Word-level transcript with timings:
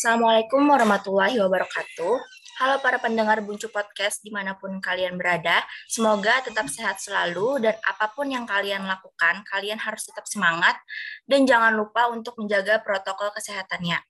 Assalamualaikum 0.00 0.64
warahmatullahi 0.64 1.36
wabarakatuh. 1.44 2.14
Halo 2.56 2.80
para 2.80 2.96
pendengar 2.96 3.36
Buncu 3.44 3.68
Podcast 3.68 4.24
di 4.24 4.32
mana 4.32 4.56
pun 4.56 4.80
kalian 4.80 5.20
berada. 5.20 5.60
Semoga 5.92 6.40
tetap 6.40 6.72
sehat 6.72 6.96
selalu 7.04 7.60
dan 7.60 7.76
apa 7.84 8.08
pun 8.16 8.24
yang 8.32 8.48
kalian 8.48 8.88
lakukan, 8.88 9.44
kalian 9.44 9.76
harus 9.76 10.08
tetap 10.08 10.24
semangat 10.24 10.72
dan 11.28 11.44
jangan 11.44 11.76
lupa 11.76 12.08
untuk 12.08 12.32
menjaga 12.40 12.80
protokol 12.80 13.28
kesehatannya. 13.36 14.00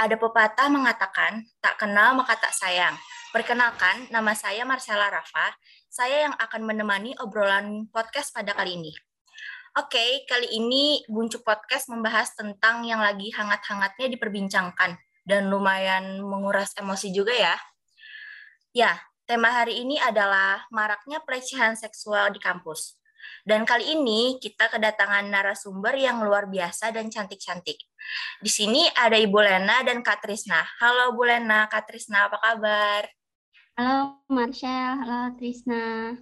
Ada 0.00 0.16
pepatah 0.16 0.72
mengatakan, 0.72 1.44
tak 1.60 1.76
kenal 1.76 2.16
maka 2.16 2.40
tak 2.40 2.56
sayang. 2.56 2.96
Perkenalkan, 3.36 4.08
nama 4.08 4.32
saya 4.32 4.64
Marcella 4.64 5.12
Rafa. 5.12 5.52
Saya 5.92 6.24
yang 6.24 6.34
akan 6.40 6.64
menemani 6.64 7.12
obrolan 7.20 7.84
podcast 7.92 8.32
pada 8.32 8.56
kali 8.56 8.80
ini. 8.80 9.11
Oke, 9.72 9.96
okay, 9.96 10.10
kali 10.28 10.52
ini 10.52 11.00
Buncu 11.08 11.40
Podcast 11.40 11.88
membahas 11.88 12.36
tentang 12.36 12.84
yang 12.84 13.00
lagi 13.00 13.32
hangat-hangatnya 13.32 14.12
diperbincangkan 14.12 15.00
dan 15.24 15.48
lumayan 15.48 16.20
menguras 16.20 16.76
emosi 16.76 17.08
juga 17.08 17.32
ya. 17.32 17.56
Ya, 18.76 19.00
tema 19.24 19.48
hari 19.48 19.80
ini 19.80 19.96
adalah 19.96 20.68
maraknya 20.68 21.24
pelecehan 21.24 21.72
seksual 21.72 22.36
di 22.36 22.40
kampus. 22.44 23.00
Dan 23.48 23.64
kali 23.64 23.96
ini 23.96 24.36
kita 24.44 24.68
kedatangan 24.68 25.24
narasumber 25.32 25.96
yang 25.96 26.20
luar 26.20 26.52
biasa 26.52 26.92
dan 26.92 27.08
cantik-cantik. 27.08 27.80
Di 28.44 28.52
sini 28.52 28.84
ada 28.92 29.16
Ibu 29.16 29.40
Lena 29.40 29.80
dan 29.88 30.04
Kak 30.04 30.20
Trisna. 30.20 30.60
Halo 30.84 31.16
Bu 31.16 31.24
Lena, 31.24 31.64
Kak 31.72 31.88
Trisna 31.88 32.28
apa 32.28 32.36
kabar? 32.44 33.08
Halo 33.80 34.20
Marcel, 34.28 35.00
halo 35.00 35.32
Trisna. 35.40 36.12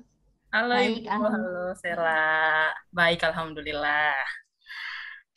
Halo 0.51 0.75
Baik, 0.75 1.07
Ibu, 1.07 1.25
halo 1.31 1.63
Sela. 1.79 2.75
Baik, 2.91 3.23
Alhamdulillah. 3.23 4.19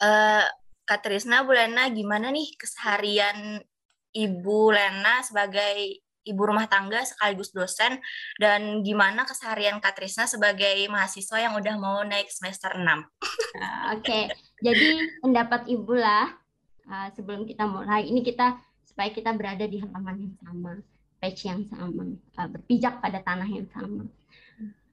Uh, 0.01 0.41
Kak 0.89 1.05
Trisna, 1.05 1.45
Bu 1.45 1.53
Lena, 1.53 1.85
gimana 1.93 2.33
nih 2.33 2.49
keseharian 2.57 3.61
Ibu 4.09 4.73
Lena 4.73 5.21
sebagai 5.21 6.01
ibu 6.25 6.41
rumah 6.49 6.65
tangga 6.65 7.05
sekaligus 7.05 7.53
dosen 7.53 8.01
dan 8.41 8.81
gimana 8.81 9.21
keseharian 9.21 9.77
Kak 9.77 10.01
Trisna 10.01 10.25
sebagai 10.25 10.81
mahasiswa 10.89 11.37
yang 11.37 11.53
udah 11.61 11.77
mau 11.77 12.01
naik 12.01 12.33
semester 12.33 12.73
6? 12.73 12.81
Uh, 12.81 12.89
Oke, 12.89 13.05
okay. 14.01 14.23
jadi 14.65 15.13
pendapat 15.21 15.69
Ibu 15.69 15.93
lah 15.93 16.33
uh, 16.89 17.13
sebelum 17.13 17.45
kita 17.45 17.69
mulai 17.69 18.09
ini 18.09 18.25
kita 18.25 18.57
supaya 18.81 19.13
kita 19.13 19.29
berada 19.37 19.69
di 19.69 19.77
halaman 19.77 20.25
yang 20.25 20.35
sama, 20.41 20.73
page 21.21 21.45
yang 21.45 21.61
sama, 21.69 22.17
uh, 22.17 22.47
berpijak 22.49 22.97
pada 22.97 23.21
tanah 23.21 23.45
yang 23.45 23.69
sama 23.69 24.09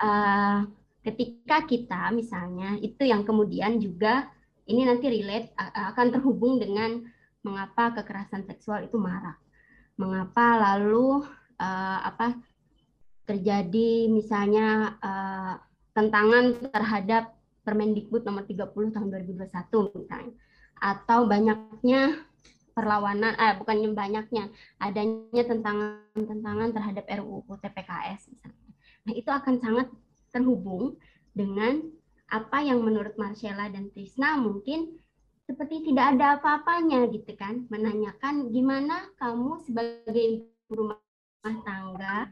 uh, 0.00 0.66
ketika 1.00 1.64
kita 1.64 2.02
misalnya 2.12 2.76
itu 2.80 3.08
yang 3.08 3.24
kemudian 3.24 3.80
juga 3.80 4.28
ini 4.68 4.86
nanti 4.86 5.10
relate 5.10 5.50
akan 5.56 6.06
terhubung 6.14 6.60
dengan 6.60 7.02
mengapa 7.42 7.96
kekerasan 7.98 8.44
seksual 8.44 8.84
itu 8.84 9.00
marah, 9.00 9.34
mengapa 9.96 10.60
lalu 10.60 11.24
uh, 11.58 11.98
apa 12.04 12.36
terjadi 13.24 14.06
misalnya 14.12 14.98
uh, 15.00 15.54
tentangan 15.96 16.70
terhadap 16.70 17.34
Permendikbud 17.60 18.24
nomor 18.24 18.48
30 18.48 18.94
tahun 18.96 19.08
2021 19.12 20.00
misalnya. 20.00 20.34
Atau 20.80 21.28
banyaknya 21.28 22.24
perlawanan 22.72 23.36
eh 23.36 23.52
bukan 23.60 23.92
banyaknya 23.92 24.48
adanya 24.80 25.42
tentangan-tentangan 25.44 26.72
terhadap 26.72 27.04
RUU 27.04 27.52
TPKS 27.60 28.32
misalnya 28.32 28.69
Nah, 29.08 29.14
itu 29.16 29.30
akan 29.30 29.56
sangat 29.60 29.88
terhubung 30.30 31.00
dengan 31.32 31.80
apa 32.30 32.62
yang 32.62 32.82
menurut 32.82 33.18
Marcella 33.18 33.66
dan 33.72 33.90
Trisna 33.90 34.38
mungkin 34.38 35.00
seperti 35.50 35.82
tidak 35.90 36.14
ada 36.16 36.38
apa-apanya 36.38 37.10
gitu 37.10 37.34
kan. 37.34 37.66
Menanyakan 37.72 38.54
gimana 38.54 39.10
kamu 39.18 39.58
sebagai 39.66 40.46
rumah 40.70 41.00
tangga 41.42 42.30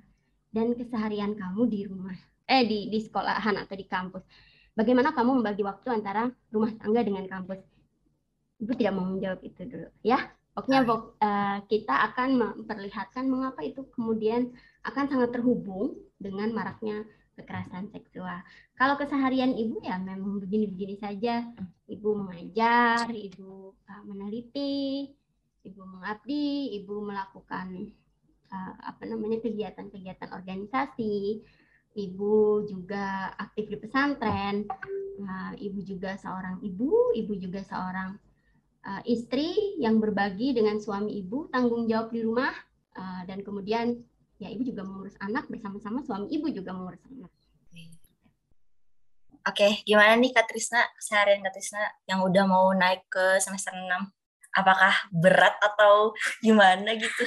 dan 0.55 0.79
keseharian 0.79 1.35
kamu 1.35 1.67
di 1.67 1.81
rumah 1.91 2.15
eh 2.49 2.65
di 2.65 2.89
di 2.89 2.99
sekolahan 3.03 3.59
atau 3.61 3.75
di 3.77 3.85
kampus. 3.85 4.25
Bagaimana 4.73 5.11
kamu 5.11 5.43
membagi 5.43 5.67
waktu 5.67 5.91
antara 5.91 6.31
rumah 6.55 6.71
tangga 6.79 7.03
dengan 7.03 7.27
kampus? 7.27 7.59
Ibu 8.63 8.73
tidak 8.79 8.95
mau 8.95 9.07
menjawab 9.11 9.43
itu 9.43 9.67
dulu 9.67 9.89
ya. 10.07 10.31
Pokoknya 10.55 10.83
uh, 10.91 11.59
kita 11.71 11.95
akan 12.11 12.29
memperlihatkan 12.35 13.31
mengapa 13.31 13.63
itu 13.63 13.87
kemudian 13.95 14.51
akan 14.83 15.07
sangat 15.07 15.31
terhubung 15.31 15.95
dengan 16.19 16.51
maraknya 16.51 17.07
kekerasan 17.39 17.87
seksual. 17.95 18.43
Kalau 18.75 18.99
keseharian 18.99 19.55
ibu 19.55 19.79
ya 19.87 19.97
memang 20.03 20.43
begini-begini 20.43 20.99
saja. 20.99 21.47
Ibu 21.87 22.09
mengajar, 22.19 23.09
ibu 23.15 23.73
uh, 23.73 24.03
meneliti, 24.05 25.09
ibu 25.63 25.81
mengabdi, 25.87 26.77
ibu 26.83 27.01
melakukan 27.01 27.95
uh, 28.51 28.75
apa 28.83 29.07
namanya 29.07 29.39
kegiatan-kegiatan 29.41 30.35
organisasi, 30.35 31.41
ibu 31.97 32.67
juga 32.67 33.33
aktif 33.39 33.71
di 33.73 33.77
pesantren, 33.79 34.67
uh, 35.23 35.55
ibu 35.57 35.79
juga 35.87 36.19
seorang 36.19 36.61
ibu, 36.61 37.15
ibu 37.15 37.33
juga 37.39 37.63
seorang 37.63 38.19
istri 39.05 39.77
yang 39.77 40.01
berbagi 40.01 40.57
dengan 40.57 40.81
suami 40.81 41.21
ibu 41.21 41.45
tanggung 41.53 41.85
jawab 41.85 42.09
di 42.09 42.25
rumah 42.25 42.57
dan 43.29 43.45
kemudian 43.45 44.01
ya 44.39 44.49
ibu 44.51 44.63
juga 44.63 44.87
mengurus 44.87 45.19
anak 45.19 45.51
bersama-sama 45.51 46.03
suami 46.07 46.31
ibu 46.31 46.47
juga 46.51 46.71
mengurus 46.75 47.03
anak. 47.07 47.31
Oke, 49.49 49.81
gimana 49.89 50.13
nih 50.21 50.29
Kak 50.37 50.45
Trisna, 50.45 50.85
seharian 51.01 51.41
Kak 51.41 51.57
Trisna 51.57 51.81
yang 52.05 52.21
udah 52.21 52.45
mau 52.45 52.69
naik 52.77 53.09
ke 53.09 53.41
semester 53.41 53.73
6? 53.73 53.89
Apakah 54.53 54.93
berat 55.09 55.57
atau 55.65 56.13
gimana 56.45 56.93
gitu? 56.93 57.25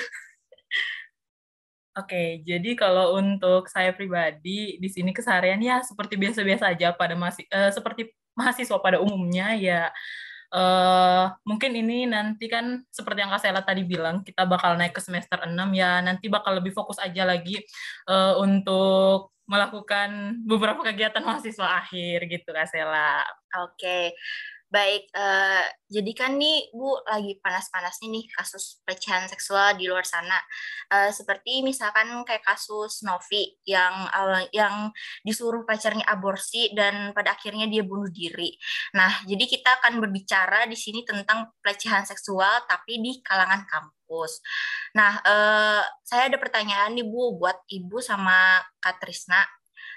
Oke, 1.97 2.45
jadi 2.45 2.77
kalau 2.77 3.17
untuk 3.17 3.65
saya 3.67 3.89
pribadi 3.91 4.77
di 4.77 4.87
sini 4.87 5.11
keseharian 5.11 5.59
ya 5.59 5.81
seperti 5.81 6.15
biasa-biasa 6.15 6.71
aja 6.71 6.93
pada 6.93 7.17
masih 7.17 7.43
uh, 7.51 7.73
seperti 7.73 8.13
mahasiswa 8.31 8.77
pada 8.79 9.01
umumnya 9.03 9.57
ya 9.59 9.91
Uh, 10.51 11.31
mungkin 11.47 11.71
ini 11.71 12.03
nanti 12.11 12.51
kan 12.51 12.83
seperti 12.91 13.23
yang 13.23 13.31
Kak 13.31 13.39
Sela 13.39 13.63
tadi 13.63 13.87
bilang, 13.87 14.19
kita 14.19 14.43
bakal 14.43 14.75
naik 14.75 14.91
ke 14.91 14.99
semester 14.99 15.39
6 15.47 15.55
ya, 15.71 16.03
nanti 16.03 16.27
bakal 16.27 16.59
lebih 16.59 16.75
fokus 16.75 16.99
aja 16.99 17.23
lagi 17.23 17.55
uh, 18.11 18.35
untuk 18.43 19.31
melakukan 19.47 20.39
beberapa 20.47 20.79
kegiatan 20.79 21.23
mahasiswa 21.23 21.83
akhir 21.83 22.27
gitu 22.27 22.51
Kak 22.51 22.67
Sela. 22.67 23.23
Oke. 23.63 23.79
Okay. 23.79 24.03
Baik, 24.71 25.11
uh, 25.11 25.67
jadi 25.91 26.11
kan 26.15 26.39
nih 26.39 26.71
Bu 26.71 26.95
lagi 27.03 27.35
panas-panasnya 27.43 28.07
nih 28.07 28.23
kasus 28.31 28.79
pelecehan 28.87 29.27
seksual 29.27 29.75
di 29.75 29.91
luar 29.91 30.07
sana. 30.07 30.39
Uh, 30.87 31.11
seperti 31.11 31.59
misalkan 31.59 32.07
kayak 32.23 32.39
kasus 32.39 33.03
Novi 33.03 33.59
yang 33.67 34.07
yang 34.55 34.87
disuruh 35.27 35.67
pacarnya 35.67 36.07
aborsi 36.07 36.71
dan 36.71 37.11
pada 37.11 37.35
akhirnya 37.35 37.67
dia 37.67 37.83
bunuh 37.83 38.07
diri. 38.07 38.55
Nah, 38.95 39.11
jadi 39.27 39.43
kita 39.43 39.83
akan 39.83 39.99
berbicara 39.99 40.63
di 40.71 40.79
sini 40.79 41.03
tentang 41.03 41.51
pelecehan 41.59 42.07
seksual 42.07 42.63
tapi 42.63 43.03
di 43.03 43.19
kalangan 43.27 43.67
kampus. 43.67 44.39
Nah, 44.95 45.19
uh, 45.19 45.83
saya 46.07 46.31
ada 46.31 46.39
pertanyaan 46.39 46.95
nih 46.95 47.03
Bu 47.03 47.35
buat 47.35 47.59
Ibu 47.67 47.99
sama 47.99 48.63
Kak 48.79 49.03
Trisna 49.03 49.43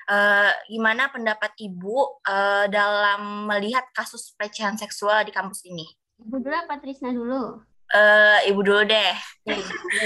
Uh, 0.04 0.52
gimana 0.68 1.08
pendapat 1.08 1.56
Ibu 1.56 2.24
uh, 2.24 2.66
dalam 2.68 3.48
melihat 3.48 3.88
kasus 3.96 4.36
pelecehan 4.36 4.76
seksual 4.76 5.24
di 5.24 5.32
kampus 5.32 5.64
ini? 5.64 5.88
Ibu 6.20 6.44
dulu 6.44 6.52
apa 6.52 6.76
Trisna 6.80 7.08
dulu? 7.12 7.64
Uh, 7.94 8.38
Ibu 8.44 8.60
dulu 8.60 8.82
deh. 8.84 9.16
Ya, 9.48 9.56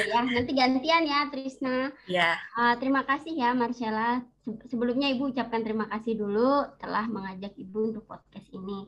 ya, 0.06 0.18
nanti 0.22 0.54
gantian 0.54 1.02
ya 1.02 1.26
Trisna. 1.30 1.90
Ya. 2.06 2.38
Uh, 2.54 2.78
terima 2.78 3.02
kasih 3.02 3.34
ya 3.34 3.50
Marcella. 3.58 4.22
Sebelumnya 4.70 5.10
Ibu 5.10 5.34
ucapkan 5.34 5.66
terima 5.66 5.90
kasih 5.90 6.14
dulu 6.14 6.62
telah 6.78 7.10
mengajak 7.10 7.58
Ibu 7.58 7.94
untuk 7.94 8.06
podcast 8.06 8.46
ini. 8.54 8.86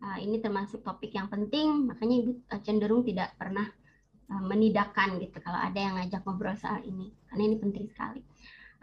Uh, 0.00 0.18
ini 0.24 0.40
termasuk 0.40 0.80
topik 0.80 1.12
yang 1.12 1.28
penting, 1.28 1.92
makanya 1.92 2.16
Ibu 2.24 2.30
cenderung 2.64 3.04
tidak 3.04 3.36
pernah 3.36 3.68
menidakkan 4.30 5.18
gitu 5.18 5.42
kalau 5.42 5.58
ada 5.58 5.74
yang 5.74 5.98
ngajak 5.98 6.22
ngobrol 6.22 6.54
soal 6.54 6.78
ini, 6.86 7.10
karena 7.26 7.50
ini 7.50 7.56
penting 7.58 7.90
sekali 7.90 8.22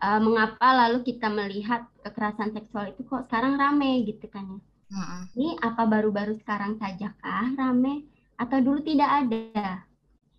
uh, 0.01 0.21
mengapa 0.21 0.67
lalu 0.85 1.03
kita 1.05 1.27
melihat 1.29 1.85
kekerasan 2.05 2.53
seksual 2.53 2.93
itu 2.93 3.01
kok 3.05 3.25
sekarang 3.29 3.57
rame 3.57 4.05
gitu 4.05 4.25
kan 4.29 4.45
ya. 4.45 4.59
Uh-uh. 4.87 5.21
Ini 5.35 5.49
apa 5.59 5.83
baru-baru 5.83 6.39
sekarang 6.39 6.79
saja 6.79 7.11
kah 7.19 7.51
rame 7.59 8.07
atau 8.39 8.57
dulu 8.63 8.79
tidak 8.85 9.09
ada? 9.25 9.83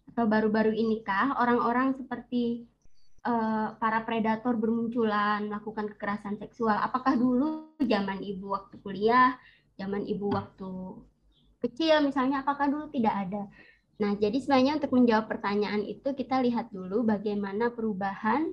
Atau 0.08 0.24
baru-baru 0.24 0.72
ini 0.72 1.04
kah 1.04 1.36
orang-orang 1.36 1.94
seperti 2.00 2.64
uh, 3.28 3.76
para 3.76 4.02
predator 4.08 4.56
bermunculan 4.56 5.52
melakukan 5.52 5.92
kekerasan 5.92 6.40
seksual? 6.40 6.78
Apakah 6.80 7.18
dulu 7.18 7.76
zaman 7.82 8.24
ibu 8.24 8.56
waktu 8.56 8.80
kuliah, 8.80 9.36
zaman 9.76 10.08
ibu 10.08 10.32
waktu 10.32 10.96
kecil 11.58 12.06
misalnya, 12.06 12.46
apakah 12.46 12.70
dulu 12.70 12.86
tidak 12.88 13.14
ada? 13.28 13.42
Nah, 13.98 14.14
jadi 14.14 14.38
sebenarnya 14.38 14.78
untuk 14.78 14.94
menjawab 14.94 15.26
pertanyaan 15.26 15.82
itu 15.82 16.14
kita 16.14 16.38
lihat 16.38 16.70
dulu 16.70 17.02
bagaimana 17.02 17.74
perubahan 17.74 18.46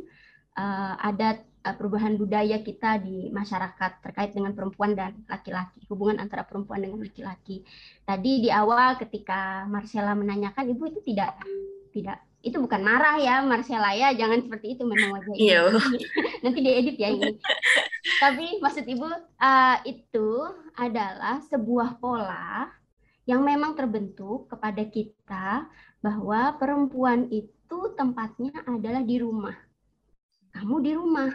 uh, 0.56 0.96
adat 1.00 1.44
uh, 1.63 1.75
perubahan 1.75 2.16
budaya 2.16 2.60
kita 2.63 3.00
di 3.04 3.30
masyarakat 3.30 4.02
terkait 4.02 4.31
dengan 4.31 4.52
perempuan 4.56 4.96
dan 4.96 5.19
laki-laki, 5.28 5.84
hubungan 5.88 6.24
antara 6.24 6.44
perempuan 6.48 6.81
dengan 6.81 7.04
laki-laki. 7.04 7.62
Tadi 8.04 8.46
di 8.46 8.50
awal 8.50 8.98
ketika 9.00 9.69
Marcella 9.69 10.16
menanyakan, 10.16 10.72
Ibu 10.72 10.84
itu 10.96 11.02
tidak 11.13 11.40
tidak 11.96 12.19
itu 12.46 12.62
bukan 12.62 12.86
marah 12.86 13.18
ya 13.18 13.42
Marcella 13.42 13.90
ya, 13.98 14.13
jangan 14.13 14.46
seperti 14.46 14.78
itu 14.78 14.86
memang 14.86 15.18
wajah 15.18 15.34
Iya. 15.34 15.62
Nanti 16.46 16.60
diedit 16.62 16.98
ya 17.01 17.10
ini. 17.10 17.42
Tapi 18.22 18.62
maksud 18.62 18.86
Ibu 18.86 19.08
uh, 19.42 19.78
itu 19.81 20.30
adalah 20.78 21.42
sebuah 21.50 21.98
pola 21.98 22.69
yang 23.25 23.42
memang 23.42 23.74
terbentuk 23.74 24.46
kepada 24.54 24.86
kita 24.86 25.66
bahwa 26.06 26.54
perempuan 26.62 27.25
itu 27.34 27.80
tempatnya 27.98 28.54
adalah 28.69 29.01
di 29.01 29.18
rumah. 29.18 29.58
Kamu 30.65 30.81
di 30.81 30.97
rumah, 30.97 31.29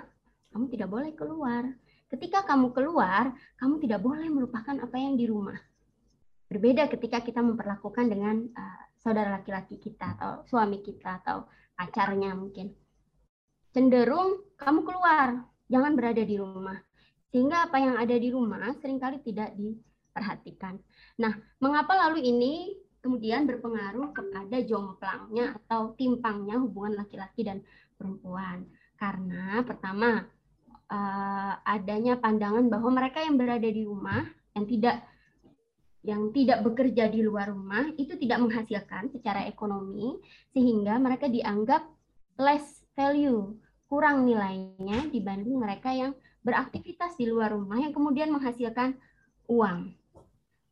kamu 0.51 0.67
tidak 0.75 0.91
boleh 0.91 1.15
keluar. 1.15 1.63
Ketika 2.11 2.43
kamu 2.51 2.75
keluar, 2.75 3.31
kamu 3.63 3.79
tidak 3.79 4.03
boleh 4.03 4.27
melupakan 4.27 4.75
apa 4.75 4.99
yang 4.99 5.15
di 5.15 5.31
rumah. 5.31 5.55
Berbeda 6.51 6.91
ketika 6.91 7.23
kita 7.23 7.39
memperlakukan 7.39 8.11
dengan 8.11 8.51
uh, 8.51 8.83
saudara 8.99 9.39
laki-laki 9.39 9.79
kita 9.79 10.19
atau 10.19 10.43
suami 10.51 10.83
kita 10.83 11.23
atau 11.23 11.47
pacarnya 11.79 12.35
mungkin. 12.35 12.75
Cenderung 13.71 14.51
kamu 14.59 14.83
keluar, 14.83 15.47
jangan 15.71 15.95
berada 15.95 16.27
di 16.27 16.35
rumah. 16.35 16.83
Sehingga 17.31 17.71
apa 17.71 17.79
yang 17.79 18.03
ada 18.03 18.19
di 18.19 18.35
rumah 18.35 18.75
sering 18.83 18.99
kali 18.99 19.23
tidak 19.23 19.55
diperhatikan. 19.55 20.75
Nah, 21.23 21.39
mengapa 21.63 21.95
lalu 21.95 22.27
ini 22.27 22.75
kemudian 22.99 23.47
berpengaruh 23.47 24.11
kepada 24.11 24.59
jomplangnya 24.67 25.55
atau 25.55 25.95
timpangnya 25.95 26.59
hubungan 26.59 26.99
laki-laki 26.99 27.47
dan 27.47 27.63
perempuan? 27.95 28.67
Karena 29.01 29.65
pertama, 29.65 30.29
uh, 30.93 31.53
adanya 31.65 32.21
pandangan 32.21 32.69
bahwa 32.69 32.93
mereka 32.93 33.25
yang 33.25 33.41
berada 33.41 33.65
di 33.65 33.83
rumah 33.89 34.21
yang 34.53 34.69
tidak 34.69 34.97
yang 36.01 36.33
tidak 36.33 36.65
bekerja 36.65 37.13
di 37.13 37.21
luar 37.21 37.53
rumah 37.53 37.93
itu 37.97 38.17
tidak 38.17 38.41
menghasilkan 38.41 39.13
secara 39.13 39.45
ekonomi 39.45 40.17
sehingga 40.53 40.97
mereka 40.97 41.29
dianggap 41.29 41.85
less 42.41 42.85
value, 42.97 43.53
kurang 43.85 44.25
nilainya 44.25 45.13
dibanding 45.13 45.61
mereka 45.61 45.93
yang 45.93 46.17
beraktivitas 46.41 47.21
di 47.21 47.29
luar 47.29 47.53
rumah 47.53 47.85
yang 47.85 47.93
kemudian 47.93 48.33
menghasilkan 48.33 48.97
uang. 49.49 49.93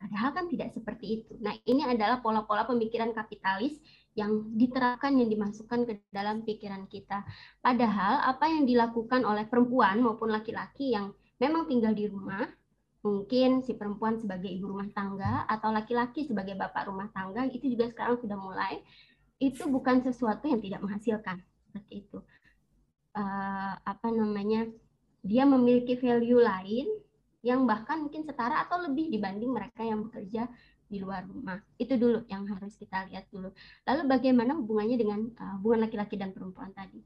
Padahal 0.00 0.30
kan 0.32 0.46
tidak 0.48 0.72
seperti 0.72 1.20
itu. 1.20 1.36
Nah, 1.42 1.52
ini 1.66 1.84
adalah 1.84 2.22
pola-pola 2.24 2.64
pemikiran 2.64 3.12
kapitalis 3.12 3.76
yang 4.18 4.50
diterapkan, 4.58 5.14
yang 5.14 5.30
dimasukkan 5.30 5.86
ke 5.86 5.92
dalam 6.10 6.42
pikiran 6.42 6.90
kita. 6.90 7.22
Padahal 7.62 8.26
apa 8.26 8.50
yang 8.50 8.66
dilakukan 8.66 9.22
oleh 9.22 9.46
perempuan 9.46 10.02
maupun 10.02 10.34
laki-laki 10.34 10.90
yang 10.90 11.14
memang 11.38 11.70
tinggal 11.70 11.94
di 11.94 12.10
rumah, 12.10 12.42
mungkin 13.06 13.62
si 13.62 13.78
perempuan 13.78 14.18
sebagai 14.18 14.50
ibu 14.50 14.74
rumah 14.74 14.90
tangga 14.90 15.46
atau 15.46 15.70
laki-laki 15.70 16.26
sebagai 16.26 16.58
bapak 16.58 16.90
rumah 16.90 17.06
tangga 17.14 17.46
itu 17.46 17.70
juga 17.70 17.86
sekarang 17.94 18.18
sudah 18.18 18.34
mulai 18.34 18.82
itu 19.38 19.70
bukan 19.70 20.02
sesuatu 20.02 20.50
yang 20.50 20.58
tidak 20.58 20.82
menghasilkan 20.82 21.38
seperti 21.70 22.02
itu 22.02 22.18
uh, 23.14 23.72
apa 23.78 24.08
namanya 24.10 24.66
dia 25.22 25.46
memiliki 25.46 25.94
value 25.94 26.42
lain 26.42 26.90
yang 27.46 27.62
bahkan 27.70 28.02
mungkin 28.02 28.26
setara 28.26 28.66
atau 28.66 28.82
lebih 28.82 29.14
dibanding 29.14 29.54
mereka 29.54 29.86
yang 29.86 30.10
bekerja 30.10 30.50
di 30.88 30.98
luar 30.98 31.22
rumah 31.28 31.60
itu 31.76 31.94
dulu 31.94 32.24
yang 32.32 32.48
harus 32.48 32.74
kita 32.80 33.06
lihat 33.12 33.28
dulu 33.28 33.52
lalu 33.84 34.02
bagaimana 34.08 34.56
hubungannya 34.56 34.96
dengan 34.96 35.20
uh, 35.36 35.60
hubungan 35.60 35.86
laki-laki 35.86 36.16
dan 36.16 36.32
perempuan 36.32 36.72
tadi 36.72 37.04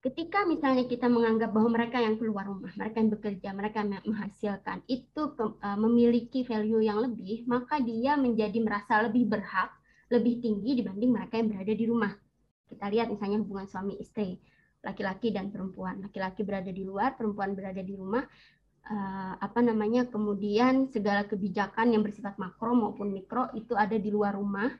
ketika 0.00 0.48
misalnya 0.48 0.88
kita 0.88 1.12
menganggap 1.12 1.52
bahwa 1.52 1.76
mereka 1.76 2.00
yang 2.00 2.16
keluar 2.16 2.48
rumah, 2.48 2.72
mereka 2.72 3.04
yang 3.04 3.12
bekerja, 3.12 3.48
mereka 3.52 3.84
yang 3.84 4.00
menghasilkan 4.08 4.80
itu 4.88 5.36
uh, 5.36 5.76
memiliki 5.76 6.40
value 6.48 6.80
yang 6.80 7.04
lebih, 7.04 7.44
maka 7.44 7.76
dia 7.84 8.16
menjadi 8.16 8.58
merasa 8.64 9.04
lebih 9.04 9.28
berhak, 9.28 9.68
lebih 10.08 10.40
tinggi 10.40 10.80
dibanding 10.80 11.12
mereka 11.12 11.36
yang 11.36 11.52
berada 11.52 11.74
di 11.76 11.84
rumah. 11.84 12.12
Kita 12.64 12.86
lihat 12.88 13.12
misalnya 13.12 13.44
hubungan 13.44 13.68
suami 13.68 14.00
istri, 14.00 14.40
laki-laki 14.80 15.36
dan 15.36 15.52
perempuan. 15.52 16.00
Laki-laki 16.00 16.48
berada 16.48 16.72
di 16.72 16.80
luar, 16.80 17.20
perempuan 17.20 17.52
berada 17.52 17.84
di 17.84 17.92
rumah. 17.92 18.24
Uh, 18.86 19.34
apa 19.38 19.60
namanya? 19.60 20.08
Kemudian 20.08 20.88
segala 20.90 21.28
kebijakan 21.28 21.94
yang 21.94 22.02
bersifat 22.02 22.40
makro 22.40 22.74
maupun 22.74 23.12
mikro 23.14 23.52
itu 23.54 23.76
ada 23.76 23.94
di 23.94 24.10
luar 24.10 24.34
rumah. 24.34 24.72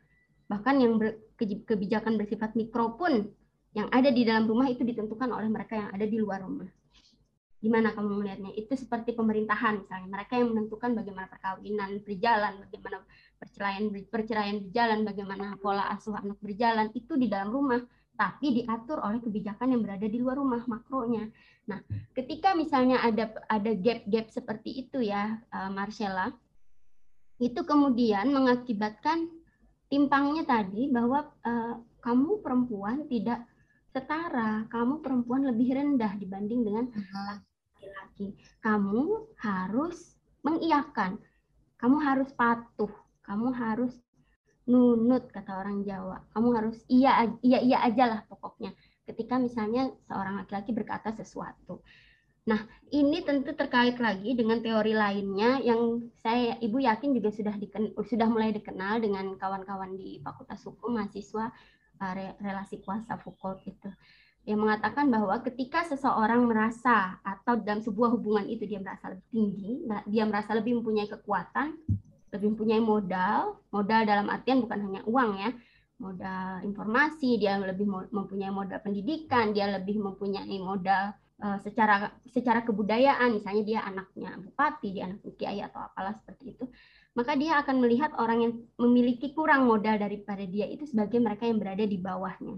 Bahkan 0.51 0.75
yang 0.83 0.99
ber, 0.99 1.21
kebijakan 1.39 2.19
bersifat 2.19 2.59
mikro 2.59 2.99
pun 2.99 3.31
yang 3.71 3.87
ada 3.95 4.11
di 4.11 4.27
dalam 4.27 4.51
rumah 4.51 4.67
itu 4.67 4.83
ditentukan 4.83 5.31
oleh 5.31 5.47
mereka 5.47 5.79
yang 5.79 5.91
ada 5.95 6.03
di 6.03 6.19
luar 6.19 6.43
rumah. 6.43 6.67
Gimana 7.61 7.93
kamu 7.93 8.25
melihatnya? 8.25 8.51
Itu 8.57 8.73
seperti 8.73 9.13
pemerintahan 9.13 9.85
misalnya. 9.85 10.09
Mereka 10.09 10.33
yang 10.41 10.49
menentukan 10.57 10.91
bagaimana 10.97 11.29
perkawinan 11.29 12.01
berjalan, 12.03 12.53
bagaimana 12.67 12.99
perceraian 13.37 13.85
perceraian 14.09 14.57
berjalan, 14.65 14.99
bagaimana 15.05 15.47
pola 15.61 15.93
asuh 15.93 16.17
anak 16.17 16.41
berjalan 16.41 16.89
itu 16.97 17.21
di 17.21 17.29
dalam 17.29 17.53
rumah, 17.53 17.85
tapi 18.21 18.61
diatur 18.61 19.01
oleh 19.01 19.17
kebijakan 19.25 19.73
yang 19.73 19.81
berada 19.81 20.05
di 20.05 20.21
luar 20.21 20.37
rumah 20.37 20.61
makronya. 20.69 21.25
Nah, 21.73 21.81
ketika 22.13 22.53
misalnya 22.53 23.01
ada 23.01 23.33
ada 23.49 23.73
gap-gap 23.73 24.29
seperti 24.29 24.85
itu 24.85 25.01
ya, 25.01 25.41
uh, 25.49 25.73
Marcella, 25.73 26.29
itu 27.41 27.65
kemudian 27.65 28.29
mengakibatkan 28.29 29.25
timpangnya 29.89 30.45
tadi 30.45 30.93
bahwa 30.93 31.33
uh, 31.49 31.81
kamu 32.05 32.45
perempuan 32.45 33.09
tidak 33.09 33.41
setara, 33.89 34.69
kamu 34.69 35.01
perempuan 35.01 35.49
lebih 35.49 35.73
rendah 35.73 36.13
dibanding 36.21 36.61
dengan 36.61 36.93
laki-laki. 36.93 38.37
Kamu 38.61 39.33
harus 39.41 40.21
mengiyakan, 40.45 41.17
kamu 41.81 41.97
harus 42.05 42.29
patuh, 42.37 42.93
kamu 43.25 43.49
harus 43.57 43.97
nunut 44.71 45.27
kata 45.35 45.59
orang 45.59 45.83
Jawa. 45.83 46.23
Kamu 46.31 46.49
harus 46.55 46.79
iya 46.87 47.27
iya 47.43 47.59
iya 47.59 47.79
aja 47.83 48.07
lah 48.07 48.21
pokoknya. 48.31 48.71
Ketika 49.03 49.43
misalnya 49.43 49.91
seorang 50.07 50.39
laki-laki 50.39 50.71
berkata 50.71 51.11
sesuatu. 51.11 51.83
Nah, 52.47 52.63
ini 52.95 53.21
tentu 53.21 53.53
terkait 53.53 54.01
lagi 54.01 54.33
dengan 54.33 54.63
teori 54.65 54.97
lainnya 54.97 55.61
yang 55.61 56.09
saya 56.23 56.57
Ibu 56.57 56.81
yakin 56.83 57.13
juga 57.13 57.29
sudah 57.35 57.55
diken, 57.59 57.93
sudah 58.01 58.27
mulai 58.31 58.55
dikenal 58.55 59.03
dengan 59.03 59.37
kawan-kawan 59.37 59.99
di 59.99 60.23
Fakultas 60.25 60.65
Hukum 60.65 60.97
mahasiswa 60.97 61.53
relasi 62.41 62.81
kuasa 62.81 63.21
Foucault 63.21 63.61
itu 63.69 63.93
yang 64.49 64.65
mengatakan 64.65 65.13
bahwa 65.13 65.37
ketika 65.45 65.85
seseorang 65.85 66.49
merasa 66.49 67.21
atau 67.21 67.61
dalam 67.61 67.85
sebuah 67.85 68.09
hubungan 68.17 68.49
itu 68.49 68.65
dia 68.65 68.81
merasa 68.81 69.13
lebih 69.13 69.29
tinggi, 69.29 69.73
dia 70.09 70.25
merasa 70.25 70.57
lebih 70.57 70.81
mempunyai 70.81 71.09
kekuatan, 71.13 71.77
lebih 72.31 72.55
mempunyai 72.55 72.83
modal, 72.83 73.59
modal 73.75 74.03
dalam 74.07 74.31
artian 74.31 74.63
bukan 74.63 74.79
hanya 74.87 75.01
uang 75.07 75.31
ya, 75.39 75.51
modal 76.01 76.65
informasi, 76.65 77.37
dia 77.37 77.61
lebih 77.61 77.87
mempunyai 78.11 78.51
modal 78.51 78.81
pendidikan, 78.81 79.53
dia 79.53 79.69
lebih 79.69 80.01
mempunyai 80.01 80.57
modal 80.59 81.13
uh, 81.45 81.59
secara 81.61 82.09
secara 82.31 82.65
kebudayaan, 82.65 83.37
misalnya 83.37 83.63
dia 83.63 83.81
anaknya 83.85 84.39
bupati, 84.41 84.89
dia 84.97 85.13
anak 85.13 85.21
kiai 85.37 85.61
atau 85.61 85.85
apalah 85.85 86.17
seperti 86.17 86.57
itu. 86.57 86.65
Maka 87.13 87.35
dia 87.35 87.59
akan 87.61 87.83
melihat 87.83 88.15
orang 88.17 88.39
yang 88.41 88.53
memiliki 88.79 89.35
kurang 89.35 89.67
modal 89.67 89.99
daripada 89.99 90.47
dia 90.47 90.65
itu 90.71 90.87
sebagai 90.87 91.19
mereka 91.19 91.45
yang 91.45 91.59
berada 91.59 91.85
di 91.85 91.99
bawahnya, 91.99 92.57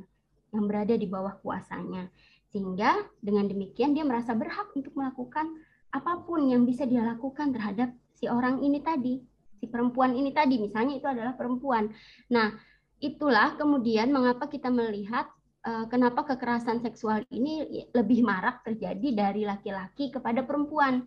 yang 0.55 0.65
berada 0.69 0.95
di 0.95 1.09
bawah 1.09 1.35
kuasanya. 1.41 2.13
Sehingga 2.53 3.01
dengan 3.25 3.49
demikian 3.49 3.97
dia 3.97 4.05
merasa 4.05 4.37
berhak 4.37 4.71
untuk 4.77 4.93
melakukan 4.93 5.49
apa 5.93 6.21
pun 6.25 6.53
yang 6.53 6.69
bisa 6.69 6.85
dia 6.85 7.01
lakukan 7.01 7.53
terhadap 7.53 7.97
si 8.13 8.29
orang 8.29 8.61
ini 8.61 8.85
tadi, 8.85 9.25
si 9.63 9.71
perempuan 9.71 10.19
ini 10.19 10.35
tadi, 10.35 10.59
misalnya 10.59 10.99
itu 10.99 11.07
adalah 11.07 11.39
perempuan. 11.39 11.87
Nah, 12.35 12.51
itulah 12.99 13.55
kemudian 13.55 14.11
mengapa 14.11 14.51
kita 14.51 14.75
melihat 14.75 15.31
uh, 15.63 15.87
kenapa 15.87 16.27
kekerasan 16.35 16.83
seksual 16.83 17.23
ini 17.31 17.87
lebih 17.95 18.27
marak 18.27 18.67
terjadi 18.67 19.09
dari 19.15 19.47
laki-laki 19.47 20.11
kepada 20.11 20.43
perempuan, 20.43 21.07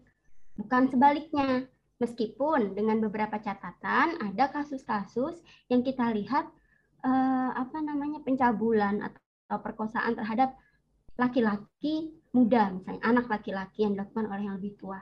bukan 0.56 0.88
sebaliknya. 0.88 1.68
Meskipun 1.96 2.76
dengan 2.76 3.00
beberapa 3.00 3.40
catatan 3.40 4.20
ada 4.20 4.52
kasus-kasus 4.52 5.40
yang 5.72 5.80
kita 5.80 6.12
lihat 6.12 6.44
eh, 7.08 7.52
apa 7.56 7.80
namanya 7.80 8.20
pencabulan 8.20 9.00
atau 9.00 9.64
perkosaan 9.64 10.12
terhadap 10.20 10.60
laki-laki 11.16 12.12
muda, 12.36 12.68
misalnya 12.76 13.00
anak 13.00 13.32
laki-laki 13.32 13.88
yang 13.88 13.96
dilakukan 13.96 14.28
oleh 14.28 14.44
yang 14.44 14.60
lebih 14.60 14.76
tua. 14.76 15.00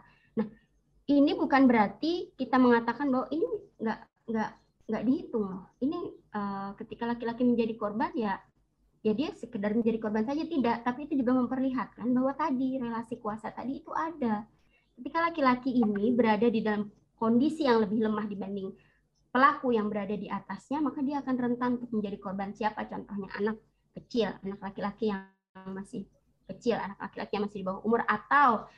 Ini 1.04 1.32
bukan 1.36 1.68
berarti 1.68 2.32
kita 2.40 2.56
mengatakan 2.56 3.12
bahwa 3.12 3.28
ini 3.34 3.48
nggak 3.80 4.00
nggak 4.32 4.52
nggak 4.88 5.04
dihitung 5.04 5.46
loh. 5.48 5.64
Ini 5.84 6.00
uh, 6.32 6.70
ketika 6.80 7.04
laki-laki 7.08 7.44
menjadi 7.44 7.74
korban 7.76 8.12
ya 8.16 8.40
ya 9.04 9.12
dia 9.12 9.36
sekedar 9.36 9.76
menjadi 9.76 10.00
korban 10.00 10.24
saja 10.24 10.48
tidak, 10.48 10.88
tapi 10.88 11.12
itu 11.12 11.20
juga 11.20 11.36
memperlihatkan 11.36 12.08
bahwa 12.16 12.32
tadi 12.40 12.80
relasi 12.80 13.20
kuasa 13.20 13.52
tadi 13.52 13.84
itu 13.84 13.92
ada 13.92 14.48
ketika 14.96 15.28
laki-laki 15.28 15.76
ini 15.76 16.16
berada 16.16 16.48
di 16.48 16.64
dalam 16.64 16.88
kondisi 17.20 17.68
yang 17.68 17.84
lebih 17.84 18.00
lemah 18.00 18.24
dibanding 18.32 18.72
pelaku 19.34 19.74
yang 19.74 19.90
berada 19.90 20.14
di 20.14 20.30
atasnya, 20.30 20.78
maka 20.78 21.02
dia 21.02 21.20
akan 21.26 21.36
rentan 21.36 21.70
untuk 21.82 21.90
menjadi 21.90 22.18
korban 22.22 22.54
siapa? 22.54 22.86
Contohnya 22.86 23.34
anak 23.42 23.58
kecil, 23.98 24.30
anak 24.46 24.62
laki-laki 24.62 25.10
yang 25.10 25.26
masih 25.74 26.06
kecil, 26.46 26.78
anak 26.78 27.02
laki-laki 27.02 27.34
yang 27.34 27.44
masih 27.50 27.60
di 27.60 27.66
bawah 27.66 27.82
umur, 27.82 28.06
atau 28.06 28.70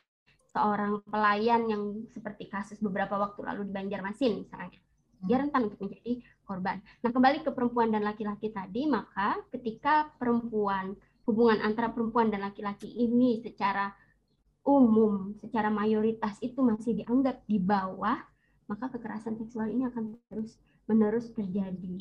seorang 0.56 1.04
pelayan 1.12 1.68
yang 1.68 1.84
seperti 2.16 2.48
kasus 2.48 2.80
beberapa 2.80 3.20
waktu 3.20 3.44
lalu 3.44 3.68
di 3.68 3.76
Banjarmasin 3.76 4.48
misalnya, 4.48 4.80
dia 5.20 5.38
rentan 5.44 5.68
untuk 5.68 5.84
menjadi 5.84 6.24
korban. 6.48 6.80
Nah, 7.04 7.12
kembali 7.12 7.44
ke 7.44 7.52
perempuan 7.52 7.92
dan 7.92 8.08
laki-laki 8.08 8.56
tadi, 8.56 8.88
maka 8.88 9.36
ketika 9.52 10.16
perempuan, 10.16 10.96
hubungan 11.28 11.60
antara 11.60 11.92
perempuan 11.92 12.32
dan 12.32 12.48
laki-laki 12.48 12.88
ini 12.88 13.44
secara 13.44 13.92
umum, 14.64 15.36
secara 15.44 15.68
mayoritas 15.68 16.40
itu 16.40 16.64
masih 16.64 17.04
dianggap 17.04 17.44
di 17.46 17.60
bawah, 17.60 18.18
maka 18.72 18.90
kekerasan 18.96 19.36
seksual 19.36 19.70
ini 19.70 19.86
akan 19.92 20.16
terus 20.32 20.58
menerus 20.90 21.30
terjadi. 21.34 21.98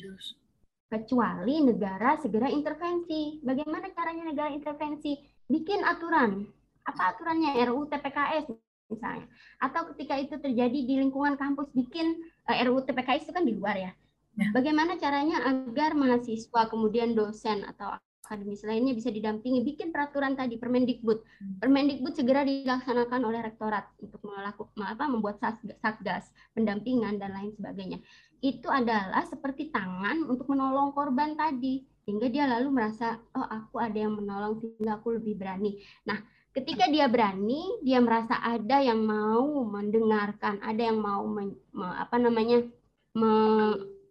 Kecuali 0.85 1.65
negara 1.65 2.17
segera 2.21 2.47
intervensi. 2.49 3.41
Bagaimana 3.41 3.89
caranya 3.91 4.29
negara 4.29 4.49
intervensi? 4.53 5.17
Bikin 5.45 5.81
aturan. 5.81 6.45
Apa 6.85 7.15
aturannya? 7.15 7.57
RUU 7.65 7.89
TPKS 7.89 8.53
misalnya. 8.89 9.25
Atau 9.57 9.89
ketika 9.93 10.15
itu 10.21 10.37
terjadi 10.37 10.79
di 10.85 10.95
lingkungan 11.01 11.35
kampus 11.35 11.73
bikin 11.73 12.21
uh, 12.45 12.53
eh, 12.53 12.65
RUU 12.65 12.85
TPKS 12.85 13.29
itu 13.29 13.33
kan 13.33 13.45
di 13.45 13.53
luar 13.57 13.75
ya. 13.77 13.91
ya. 14.37 14.47
Bagaimana 14.53 14.97
caranya 15.01 15.41
agar 15.49 15.97
mahasiswa 15.97 16.69
kemudian 16.69 17.17
dosen 17.17 17.65
atau 17.65 17.97
akademis 18.25 18.65
lainnya 18.65 18.97
bisa 18.97 19.13
didampingi 19.13 19.61
bikin 19.61 19.93
peraturan 19.93 20.33
tadi 20.33 20.57
Permendikbud. 20.57 21.21
Hmm. 21.21 21.55
Permendikbud 21.61 22.17
segera 22.17 22.41
dilaksanakan 22.41 23.21
oleh 23.21 23.45
rektorat 23.45 23.85
untuk 24.01 24.17
melakukan 24.25 24.81
apa 24.81 25.05
membuat 25.05 25.37
satgas, 25.77 26.33
pendampingan 26.57 27.21
dan 27.21 27.37
lain 27.37 27.53
sebagainya. 27.53 28.01
Itu 28.41 28.73
adalah 28.73 29.21
seperti 29.29 29.69
tangan 29.69 30.25
untuk 30.25 30.49
menolong 30.49 30.91
korban 30.97 31.37
tadi 31.37 31.85
sehingga 32.05 32.29
dia 32.29 32.45
lalu 32.45 32.69
merasa 32.69 33.17
oh 33.33 33.45
aku 33.45 33.81
ada 33.81 33.97
yang 33.97 34.17
menolong 34.17 34.57
sehingga 34.57 34.97
aku 34.97 35.21
lebih 35.21 35.37
berani. 35.37 35.81
Nah, 36.09 36.17
ketika 36.55 36.87
dia 36.87 37.11
berani, 37.11 37.83
dia 37.83 37.99
merasa 37.99 38.39
ada 38.39 38.79
yang 38.79 39.03
mau 39.03 39.67
mendengarkan, 39.67 40.63
ada 40.63 40.81
yang 40.81 41.03
mau 41.03 41.27
men, 41.27 41.51
me, 41.75 41.87
apa 41.99 42.15
namanya 42.15 42.63
me, 43.11 43.31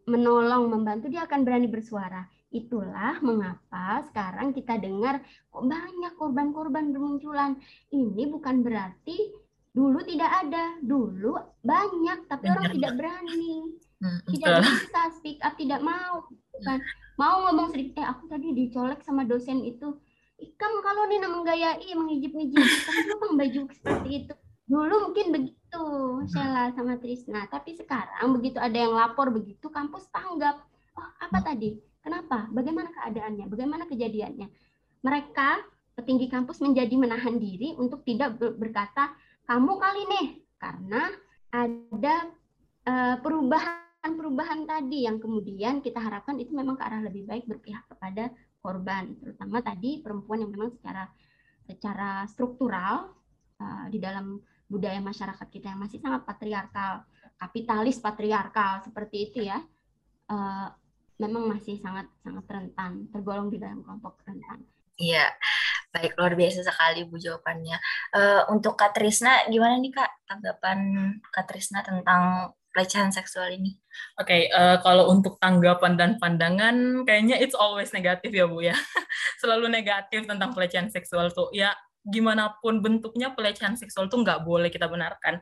menolong, 0.04 0.68
membantu, 0.68 1.08
dia 1.08 1.24
akan 1.24 1.40
berani 1.42 1.66
bersuara. 1.66 2.28
Itulah 2.52 3.18
mengapa 3.24 4.04
sekarang 4.12 4.54
kita 4.54 4.78
dengar 4.78 5.24
kok 5.50 5.64
banyak 5.64 6.12
korban-korban 6.20 6.92
bermunculan. 6.92 7.58
Ini 7.90 8.30
bukan 8.30 8.62
berarti 8.62 9.16
dulu 9.74 9.98
tidak 10.06 10.30
ada, 10.46 10.78
dulu 10.84 11.34
banyak 11.66 12.30
tapi 12.30 12.46
orang 12.46 12.70
tidak 12.78 12.92
berani. 12.94 13.74
Hmm, 13.98 14.20
tidak 14.30 14.68
bisa 14.68 15.00
speak 15.18 15.40
up, 15.42 15.56
tidak 15.56 15.80
mau. 15.80 16.28
Bukan. 16.28 16.78
Mau 17.14 17.46
ngomong 17.48 17.74
sedikit, 17.74 18.02
eh 18.02 18.06
aku 18.06 18.26
tadi 18.26 18.52
dicolek 18.54 19.00
sama 19.02 19.24
dosen 19.26 19.64
itu. 19.64 19.98
Kamu 20.52 20.78
kalau 20.84 21.08
nih 21.08 21.20
menggayai, 21.24 21.90
mengijip-ngijip, 21.96 22.64
kamu 22.84 23.36
baju 23.40 23.60
seperti 23.72 24.10
itu. 24.24 24.34
Dulu 24.64 24.94
mungkin 25.08 25.26
begitu, 25.32 25.84
Sheila 26.28 26.72
sama 26.76 27.00
Trisna. 27.00 27.48
Tapi 27.48 27.76
sekarang 27.76 28.36
begitu 28.36 28.60
ada 28.60 28.76
yang 28.76 28.92
lapor 28.92 29.32
begitu, 29.32 29.72
kampus 29.72 30.08
tanggap. 30.12 30.60
Oh, 30.96 31.08
apa 31.20 31.38
tadi? 31.40 31.76
Kenapa? 32.04 32.48
Bagaimana 32.52 32.92
keadaannya? 32.92 33.48
Bagaimana 33.48 33.84
kejadiannya? 33.88 34.48
Mereka 35.04 35.50
petinggi 35.94 36.26
kampus 36.26 36.58
menjadi 36.60 36.94
menahan 36.98 37.38
diri 37.38 37.72
untuk 37.78 38.02
tidak 38.02 38.36
berkata 38.36 39.14
kamu 39.46 39.78
kali 39.78 40.02
nih 40.10 40.26
karena 40.58 41.02
ada 41.54 42.14
uh, 42.88 43.16
perubahan-perubahan 43.22 44.66
tadi 44.66 45.06
yang 45.06 45.22
kemudian 45.22 45.78
kita 45.78 46.02
harapkan 46.02 46.34
itu 46.42 46.50
memang 46.50 46.74
ke 46.74 46.82
arah 46.82 47.04
lebih 47.04 47.28
baik 47.30 47.46
berpihak 47.46 47.86
kepada 47.86 48.34
korban, 48.64 49.12
terutama 49.20 49.60
tadi 49.60 50.00
perempuan 50.00 50.40
yang 50.40 50.52
memang 50.56 50.72
secara 50.72 51.04
secara 51.68 52.24
struktural 52.24 53.12
uh, 53.60 53.84
di 53.92 54.00
dalam 54.00 54.40
budaya 54.64 54.96
masyarakat 55.04 55.44
kita 55.52 55.76
yang 55.76 55.80
masih 55.84 56.00
sangat 56.00 56.24
patriarkal, 56.24 57.04
kapitalis 57.36 58.00
patriarkal 58.00 58.80
seperti 58.80 59.28
itu 59.28 59.44
ya. 59.44 59.60
Uh, 60.24 60.72
memang 61.20 61.46
masih 61.46 61.76
sangat 61.78 62.08
sangat 62.24 62.48
rentan, 62.48 63.06
tergolong 63.12 63.52
di 63.52 63.60
dalam 63.60 63.84
kelompok 63.84 64.24
rentan. 64.24 64.64
Iya, 64.96 65.28
baik 65.92 66.16
luar 66.16 66.34
biasa 66.34 66.64
sekali 66.64 67.04
Bu 67.04 67.20
jawabannya. 67.20 67.76
Uh, 68.16 68.42
untuk 68.50 68.80
Kak 68.80 68.96
Trisna, 68.96 69.44
gimana 69.52 69.76
nih 69.76 69.92
Kak 69.92 70.10
tanggapan 70.26 70.78
Kak 71.28 71.46
Trisna 71.50 71.84
tentang 71.84 72.54
pelecehan 72.74 73.14
seksual 73.14 73.54
ini? 73.54 73.78
Oke, 74.18 74.26
okay, 74.26 74.42
uh, 74.50 74.74
eh, 74.74 74.78
kalau 74.82 75.08
untuk 75.14 75.38
tanggapan 75.38 75.94
dan 75.94 76.10
pandangan, 76.18 77.06
kayaknya 77.06 77.38
it's 77.38 77.54
always 77.54 77.94
negatif 77.94 78.34
ya 78.34 78.50
Bu 78.50 78.60
ya. 78.66 78.74
Selalu 79.40 79.70
negatif 79.70 80.26
tentang 80.26 80.50
pelecehan 80.50 80.90
seksual 80.90 81.30
tuh. 81.30 81.54
Ya, 81.54 81.78
gimana 82.02 82.58
pun 82.58 82.82
bentuknya 82.82 83.32
pelecehan 83.32 83.78
seksual 83.78 84.10
tuh 84.10 84.26
nggak 84.26 84.42
boleh 84.42 84.68
kita 84.68 84.90
benarkan. 84.90 85.38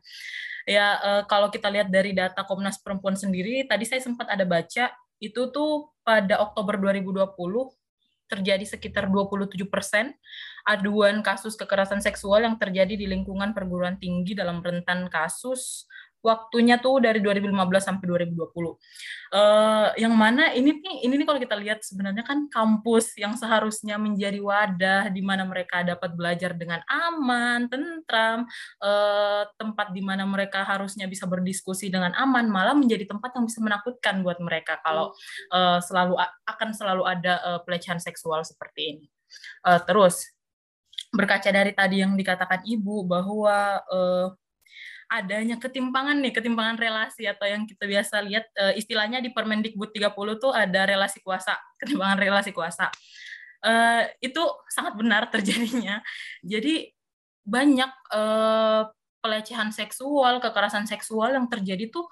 Ya, 0.69 1.01
uh, 1.01 1.23
kalau 1.27 1.49
kita 1.49 1.73
lihat 1.73 1.89
dari 1.89 2.13
data 2.13 2.45
Komnas 2.45 2.79
Perempuan 2.79 3.17
sendiri, 3.17 3.65
tadi 3.67 3.89
saya 3.89 4.05
sempat 4.05 4.29
ada 4.29 4.45
baca 4.45 4.93
itu 5.19 5.49
tuh 5.51 5.91
pada 6.05 6.39
Oktober 6.45 6.77
2020 6.79 7.33
terjadi 8.33 8.65
sekitar 8.65 9.13
27 9.13 9.61
persen 9.69 10.17
aduan 10.65 11.21
kasus 11.21 11.53
kekerasan 11.53 12.01
seksual 12.01 12.41
yang 12.41 12.57
terjadi 12.57 12.97
di 12.97 13.05
lingkungan 13.05 13.53
perguruan 13.53 14.01
tinggi 14.01 14.33
dalam 14.33 14.65
rentan 14.65 15.13
kasus 15.13 15.85
waktunya 16.23 16.79
tuh 16.79 17.03
dari 17.03 17.19
2015 17.19 17.53
sampai 17.83 18.07
2020. 18.07 18.39
Uh, 18.39 18.75
eh, 19.33 19.89
yang 20.07 20.15
mana 20.15 20.55
ini 20.55 20.79
nih 20.79 20.97
ini 21.05 21.15
nih 21.19 21.27
kalau 21.27 21.41
kita 21.43 21.57
lihat 21.59 21.83
sebenarnya 21.83 22.23
kan 22.23 22.47
kampus 22.47 23.19
yang 23.19 23.35
seharusnya 23.35 23.99
menjadi 23.99 24.39
wadah 24.39 25.11
di 25.11 25.21
mana 25.21 25.43
mereka 25.43 25.83
dapat 25.83 26.15
belajar 26.15 26.55
dengan 26.55 26.81
aman, 26.87 27.67
tentram, 27.67 28.47
uh, 28.81 29.43
tempat 29.59 29.91
di 29.91 30.01
mana 30.01 30.23
mereka 30.25 30.63
harusnya 30.63 31.11
bisa 31.11 31.27
berdiskusi 31.27 31.91
dengan 31.91 32.15
aman, 32.15 32.47
malah 32.47 32.79
menjadi 32.79 33.05
tempat 33.11 33.35
yang 33.35 33.45
bisa 33.45 33.59
menakutkan 33.59 34.23
buat 34.23 34.39
mereka 34.39 34.79
kalau 34.81 35.11
uh, 35.51 35.83
selalu 35.83 36.15
akan 36.47 36.69
selalu 36.73 37.03
ada 37.05 37.35
uh, 37.43 37.61
pelecehan 37.67 37.99
seksual 37.99 38.47
seperti 38.47 38.81
ini. 38.97 39.07
Uh, 39.67 39.81
terus 39.83 40.29
berkaca 41.13 41.53
dari 41.53 41.77
tadi 41.77 42.01
yang 42.01 42.17
dikatakan 42.17 42.65
ibu 42.65 43.05
bahwa 43.05 43.85
uh, 43.93 44.33
adanya 45.13 45.61
ketimpangan 45.61 46.17
nih, 46.25 46.33
ketimpangan 46.33 46.81
relasi 46.81 47.29
atau 47.29 47.45
yang 47.45 47.69
kita 47.69 47.85
biasa 47.85 48.25
lihat 48.25 48.49
uh, 48.57 48.73
istilahnya 48.73 49.21
di 49.21 49.29
Permendikbud 49.29 49.93
30 49.93 50.17
tuh 50.41 50.53
ada 50.57 50.89
relasi 50.89 51.21
kuasa, 51.21 51.53
ketimpangan 51.81 52.17
relasi 52.17 52.51
kuasa. 52.57 52.89
Uh, 53.63 54.09
itu 54.25 54.43
sangat 54.73 54.97
benar 54.97 55.29
terjadinya. 55.29 56.01
Jadi 56.43 56.91
banyak 57.45 57.93
uh, 58.11 58.89
pelecehan 59.23 59.71
seksual, 59.71 60.43
kekerasan 60.43 60.89
seksual 60.89 61.37
yang 61.37 61.47
terjadi 61.47 61.93
tuh 61.93 62.09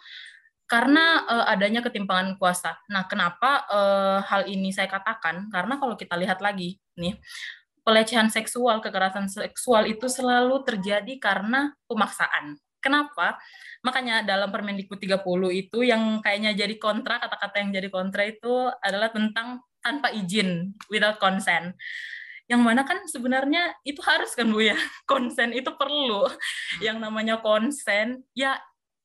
karena 0.71 1.27
uh, 1.27 1.47
adanya 1.51 1.83
ketimpangan 1.83 2.39
kuasa. 2.39 2.79
Nah, 2.87 3.11
kenapa 3.11 3.67
uh, 3.67 4.23
hal 4.23 4.47
ini 4.47 4.71
saya 4.71 4.87
katakan? 4.87 5.51
Karena 5.51 5.83
kalau 5.83 5.99
kita 5.99 6.15
lihat 6.15 6.39
lagi 6.39 6.79
nih, 6.95 7.19
pelecehan 7.83 8.31
seksual, 8.31 8.79
kekerasan 8.79 9.27
seksual 9.27 9.91
itu 9.91 10.07
selalu 10.07 10.63
terjadi 10.63 11.19
karena 11.19 11.75
pemaksaan. 11.91 12.55
Kenapa? 12.81 13.37
Makanya 13.85 14.25
dalam 14.25 14.49
Permendikbud 14.49 14.97
30 14.97 15.21
itu 15.53 15.79
yang 15.85 16.25
kayaknya 16.25 16.57
jadi 16.57 16.75
kontra, 16.81 17.21
kata-kata 17.21 17.61
yang 17.61 17.71
jadi 17.77 17.89
kontra 17.93 18.25
itu 18.25 18.69
adalah 18.81 19.13
tentang 19.13 19.61
tanpa 19.81 20.13
izin, 20.13 20.77
without 20.93 21.17
consent. 21.17 21.77
Yang 22.51 22.61
mana 22.67 22.83
kan 22.83 22.99
sebenarnya 23.07 23.79
itu 23.87 24.03
harus 24.03 24.35
kan 24.35 24.51
Bu 24.51 24.61
ya, 24.61 24.75
konsen 25.11 25.55
itu 25.55 25.71
perlu. 25.77 26.27
Yang 26.83 26.97
namanya 26.99 27.39
konsen, 27.39 28.27
ya 28.35 28.59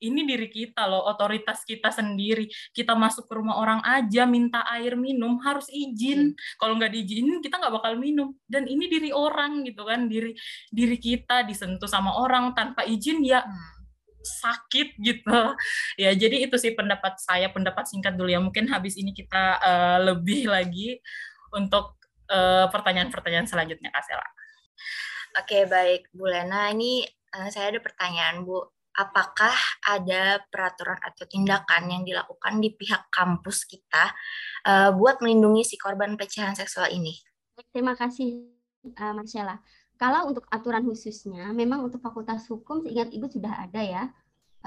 ini 0.08 0.24
diri 0.24 0.48
kita 0.48 0.86
loh, 0.86 1.06
otoritas 1.10 1.66
kita 1.66 1.90
sendiri. 1.90 2.46
Kita 2.72 2.94
masuk 2.94 3.26
ke 3.26 3.34
rumah 3.34 3.58
orang 3.58 3.82
aja 3.82 4.24
minta 4.30 4.62
air 4.72 4.94
minum 4.96 5.38
harus 5.42 5.66
izin. 5.70 6.34
Hmm. 6.34 6.38
Kalau 6.62 6.74
nggak 6.78 6.92
diizinin 6.94 7.40
kita 7.42 7.58
nggak 7.58 7.74
bakal 7.82 7.94
minum. 7.98 8.34
Dan 8.46 8.70
ini 8.70 8.86
diri 8.88 9.10
orang 9.10 9.66
gitu 9.66 9.84
kan, 9.86 10.08
diri 10.08 10.34
diri 10.70 10.98
kita 11.02 11.44
disentuh 11.44 11.90
sama 11.90 12.16
orang 12.22 12.54
tanpa 12.54 12.86
izin 12.86 13.26
ya 13.26 13.42
hmm. 13.42 13.84
sakit 14.22 14.88
gitu. 15.02 15.40
Ya 16.02 16.12
jadi 16.12 16.44
itu 16.46 16.60
sih 16.60 16.76
pendapat 16.76 17.18
saya, 17.24 17.48
pendapat 17.50 17.88
singkat 17.88 18.14
dulu 18.20 18.30
ya. 18.30 18.40
Mungkin 18.44 18.68
habis 18.68 19.00
ini 19.00 19.16
kita 19.16 19.60
uh, 19.64 20.00
lebih 20.12 20.52
lagi 20.52 21.00
untuk 21.56 21.96
pertanyaan 22.26 22.74
pertanyaan-pertanyaan 22.74 23.46
selanjutnya 23.46 23.94
Kak 23.94 24.02
Sela. 24.02 24.28
Oke, 25.36 25.70
baik 25.70 26.10
Bu 26.16 26.26
Lena. 26.32 26.72
Ini 26.72 27.06
uh, 27.36 27.50
saya 27.52 27.76
ada 27.76 27.80
pertanyaan 27.84 28.48
Bu 28.48 28.75
apakah 28.96 29.56
ada 29.84 30.40
peraturan 30.48 30.98
atau 31.04 31.28
tindakan 31.28 31.92
yang 31.92 32.04
dilakukan 32.08 32.64
di 32.64 32.72
pihak 32.72 33.12
kampus 33.12 33.68
kita 33.68 34.16
uh, 34.66 34.96
buat 34.96 35.20
melindungi 35.20 35.68
si 35.68 35.76
korban 35.76 36.16
pelecehan 36.16 36.56
seksual 36.56 36.88
ini? 36.92 37.16
Terima 37.72 37.96
kasih, 37.96 38.48
uh, 38.96 39.14
Marcella. 39.16 39.60
Kalau 39.96 40.28
untuk 40.28 40.44
aturan 40.52 40.84
khususnya, 40.84 41.56
memang 41.56 41.88
untuk 41.88 42.04
Fakultas 42.04 42.44
Hukum, 42.52 42.84
seingat 42.84 43.16
Ibu 43.16 43.32
sudah 43.32 43.64
ada 43.64 43.80
ya, 43.80 44.04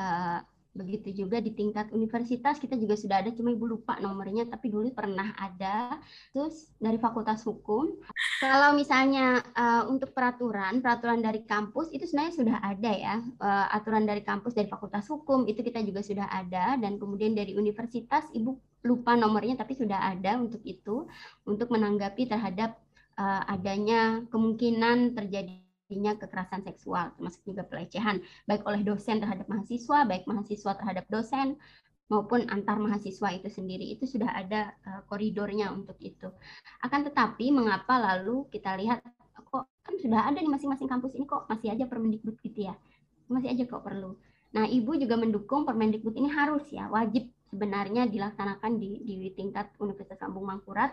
uh, 0.01 0.41
Begitu 0.79 1.27
juga 1.27 1.43
di 1.43 1.51
tingkat 1.51 1.91
universitas 1.91 2.63
kita 2.63 2.79
juga 2.79 2.95
sudah 2.95 3.19
ada, 3.19 3.35
cuma 3.35 3.51
ibu 3.51 3.67
lupa 3.67 3.99
nomornya, 3.99 4.47
tapi 4.47 4.71
dulu 4.71 4.95
pernah 4.95 5.35
ada. 5.35 5.99
Terus 6.31 6.71
dari 6.79 7.03
Fakultas 7.03 7.43
Hukum, 7.43 7.99
kalau 8.39 8.79
misalnya 8.79 9.43
uh, 9.59 9.91
untuk 9.91 10.15
peraturan, 10.15 10.79
peraturan 10.79 11.19
dari 11.19 11.43
kampus 11.43 11.91
itu 11.91 12.07
sebenarnya 12.07 12.35
sudah 12.39 12.57
ada 12.63 12.93
ya, 12.95 13.17
uh, 13.43 13.67
aturan 13.75 14.07
dari 14.07 14.23
kampus 14.23 14.55
dari 14.55 14.71
Fakultas 14.71 15.11
Hukum 15.11 15.51
itu 15.51 15.67
kita 15.67 15.83
juga 15.83 15.99
sudah 16.07 16.31
ada, 16.31 16.79
dan 16.79 17.03
kemudian 17.03 17.35
dari 17.35 17.59
universitas 17.59 18.31
ibu 18.31 18.55
lupa 18.87 19.19
nomornya, 19.19 19.59
tapi 19.59 19.75
sudah 19.75 20.15
ada 20.15 20.39
untuk 20.39 20.63
itu, 20.63 21.11
untuk 21.43 21.75
menanggapi 21.75 22.31
terhadap 22.31 22.79
uh, 23.19 23.43
adanya 23.51 24.23
kemungkinan 24.31 25.19
terjadi 25.19 25.68
terjadinya 25.89 26.21
kekerasan 26.21 26.61
seksual, 26.69 27.17
termasuk 27.17 27.41
juga 27.49 27.65
pelecehan, 27.65 28.21
baik 28.45 28.61
oleh 28.69 28.85
dosen 28.85 29.25
terhadap 29.25 29.49
mahasiswa, 29.49 30.05
baik 30.05 30.29
mahasiswa 30.29 30.73
terhadap 30.77 31.09
dosen, 31.09 31.57
maupun 32.13 32.45
antar 32.53 32.77
mahasiswa 32.77 33.33
itu 33.33 33.49
sendiri. 33.49 33.97
Itu 33.97 34.05
sudah 34.05 34.29
ada 34.37 34.77
uh, 34.85 35.01
koridornya 35.09 35.73
untuk 35.73 35.97
itu. 36.05 36.29
Akan 36.85 37.09
tetapi, 37.09 37.49
mengapa 37.57 37.97
lalu 37.97 38.45
kita 38.53 38.77
lihat, 38.77 39.01
kok 39.49 39.65
kan 39.81 39.97
sudah 39.97 40.29
ada 40.29 40.37
di 40.37 40.49
masing-masing 40.53 40.93
kampus 40.93 41.17
ini 41.17 41.25
kok 41.25 41.49
masih 41.49 41.73
aja 41.73 41.89
Permendikbud 41.89 42.37
gitu 42.45 42.69
ya? 42.69 42.77
Masih 43.33 43.49
aja 43.49 43.65
kok 43.65 43.81
perlu. 43.81 44.13
Nah, 44.53 44.69
Ibu 44.69 45.01
juga 45.01 45.17
mendukung 45.17 45.65
Permendikbud 45.65 46.13
ini 46.21 46.29
harus 46.29 46.69
ya, 46.69 46.93
wajib 46.93 47.33
sebenarnya 47.49 48.05
dilaksanakan 48.05 48.77
di, 48.77 49.09
di 49.09 49.33
tingkat 49.33 49.73
Universitas 49.81 50.21
Lambung 50.21 50.53
Mangkurat 50.53 50.93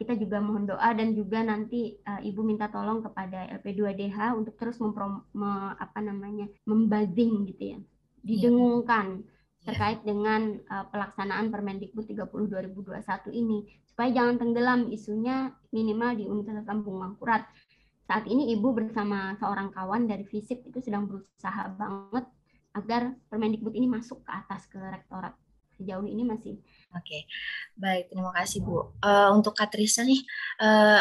kita 0.00 0.16
juga 0.16 0.40
mohon 0.40 0.64
doa 0.64 0.96
dan 0.96 1.12
juga 1.12 1.44
nanti 1.44 1.92
uh, 2.08 2.24
Ibu 2.24 2.40
minta 2.40 2.72
tolong 2.72 3.04
kepada 3.04 3.52
LP2DH 3.60 4.32
untuk 4.32 4.56
terus 4.56 4.80
memprom, 4.80 5.28
me, 5.36 5.76
apa 5.76 6.00
namanya 6.00 6.48
membazing 6.64 7.44
gitu 7.52 7.76
ya, 7.76 7.78
didengungkan 8.24 9.20
yeah. 9.20 9.64
terkait 9.68 10.00
dengan 10.00 10.56
uh, 10.72 10.88
pelaksanaan 10.88 11.52
Permendikbud 11.52 12.08
30 12.08 12.16
2021 12.24 12.96
ini 13.36 13.68
supaya 13.84 14.08
jangan 14.08 14.40
tenggelam 14.40 14.80
isunya 14.88 15.52
minimal 15.68 16.16
di 16.16 16.24
Universitas 16.24 16.64
Kampung 16.64 16.96
Mangkurat. 16.96 17.44
Saat 18.08 18.24
ini 18.24 18.56
Ibu 18.56 18.72
bersama 18.72 19.36
seorang 19.36 19.68
kawan 19.76 20.08
dari 20.08 20.24
FISIP 20.24 20.64
itu 20.72 20.80
sedang 20.80 21.04
berusaha 21.12 21.76
banget 21.76 22.24
agar 22.72 23.12
Permendikbud 23.28 23.76
ini 23.76 23.84
masuk 23.84 24.24
ke 24.24 24.32
atas 24.32 24.64
ke 24.64 24.80
rektorat 24.80 25.36
sejauh 25.80 26.04
ini 26.04 26.28
masih. 26.28 26.60
Oke, 26.92 27.00
okay. 27.00 27.22
baik 27.80 28.12
terima 28.12 28.36
kasih 28.36 28.60
Bu. 28.60 28.92
Uh, 29.00 29.32
untuk 29.32 29.56
Katrisna 29.56 30.04
nih, 30.04 30.20
uh, 30.60 31.00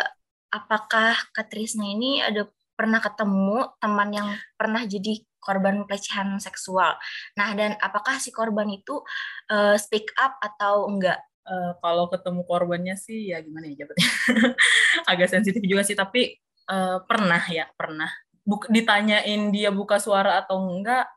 apakah 0.56 1.20
Katrisna 1.36 1.84
ini 1.84 2.24
ada 2.24 2.48
pernah 2.80 3.04
ketemu 3.04 3.76
teman 3.84 4.10
yang 4.16 4.30
pernah 4.56 4.88
jadi 4.88 5.20
korban 5.44 5.84
pelecehan 5.84 6.40
seksual? 6.40 6.96
Nah 7.36 7.50
dan 7.60 7.76
apakah 7.84 8.16
si 8.24 8.32
korban 8.32 8.72
itu 8.72 9.04
uh, 9.52 9.76
speak 9.76 10.16
up 10.16 10.40
atau 10.40 10.88
enggak? 10.88 11.20
Uh, 11.50 11.74
kalau 11.82 12.06
ketemu 12.14 12.46
korbannya 12.46 12.96
sih 12.96 13.34
ya 13.34 13.42
gimana 13.44 13.68
ya 13.68 13.84
jawabnya? 13.84 14.10
Agak 15.12 15.28
sensitif 15.34 15.66
juga 15.66 15.82
sih, 15.82 15.98
tapi 15.98 16.38
uh, 16.70 17.02
pernah 17.04 17.42
ya 17.50 17.68
pernah. 17.74 18.08
Buk, 18.46 18.70
ditanyain 18.70 19.50
dia 19.50 19.74
buka 19.74 19.98
suara 19.98 20.38
atau 20.42 20.62
enggak, 20.62 21.10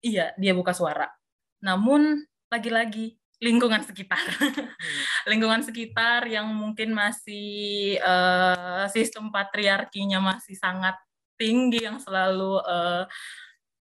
iya 0.00 0.32
dia 0.40 0.56
buka 0.56 0.72
suara. 0.72 1.12
Namun 1.60 2.24
lagi-lagi 2.52 3.16
lingkungan 3.42 3.82
sekitar. 3.84 4.24
Hmm. 4.40 4.72
lingkungan 5.30 5.60
sekitar 5.60 6.24
yang 6.24 6.48
mungkin 6.48 6.96
masih 6.96 7.98
uh, 8.00 8.88
sistem 8.88 9.28
patriarkinya 9.28 10.22
masih 10.22 10.56
sangat 10.56 10.96
tinggi 11.36 11.82
yang 11.84 11.98
selalu 11.98 12.62
uh, 12.62 13.04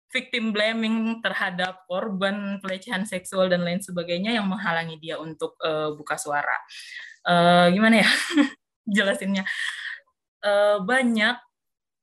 victim 0.09 0.49
blaming 0.49 1.21
terhadap 1.21 1.85
korban 1.85 2.57
pelecehan 2.63 3.05
seksual 3.05 3.45
dan 3.45 3.61
lain 3.61 3.81
sebagainya 3.83 4.33
yang 4.33 4.47
menghalangi 4.49 4.97
dia 4.97 5.21
untuk 5.21 5.53
uh, 5.61 5.93
buka 5.93 6.17
suara. 6.17 6.57
Uh, 7.27 7.69
gimana 7.69 8.01
ya? 8.01 8.09
Jelasinnya. 8.95 9.45
Uh, 10.39 10.81
banyak 10.81 11.35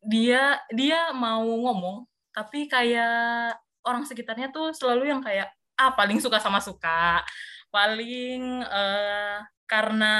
dia 0.06 0.60
dia 0.70 1.10
mau 1.16 1.42
ngomong 1.42 2.06
tapi 2.30 2.68
kayak 2.68 3.56
orang 3.88 4.04
sekitarnya 4.04 4.52
tuh 4.52 4.70
selalu 4.76 5.08
yang 5.08 5.24
kayak 5.24 5.55
ah 5.76 5.92
paling 5.92 6.18
suka 6.18 6.40
sama 6.40 6.58
suka. 6.58 7.22
Paling 7.70 8.64
uh, 8.64 9.44
karena 9.68 10.14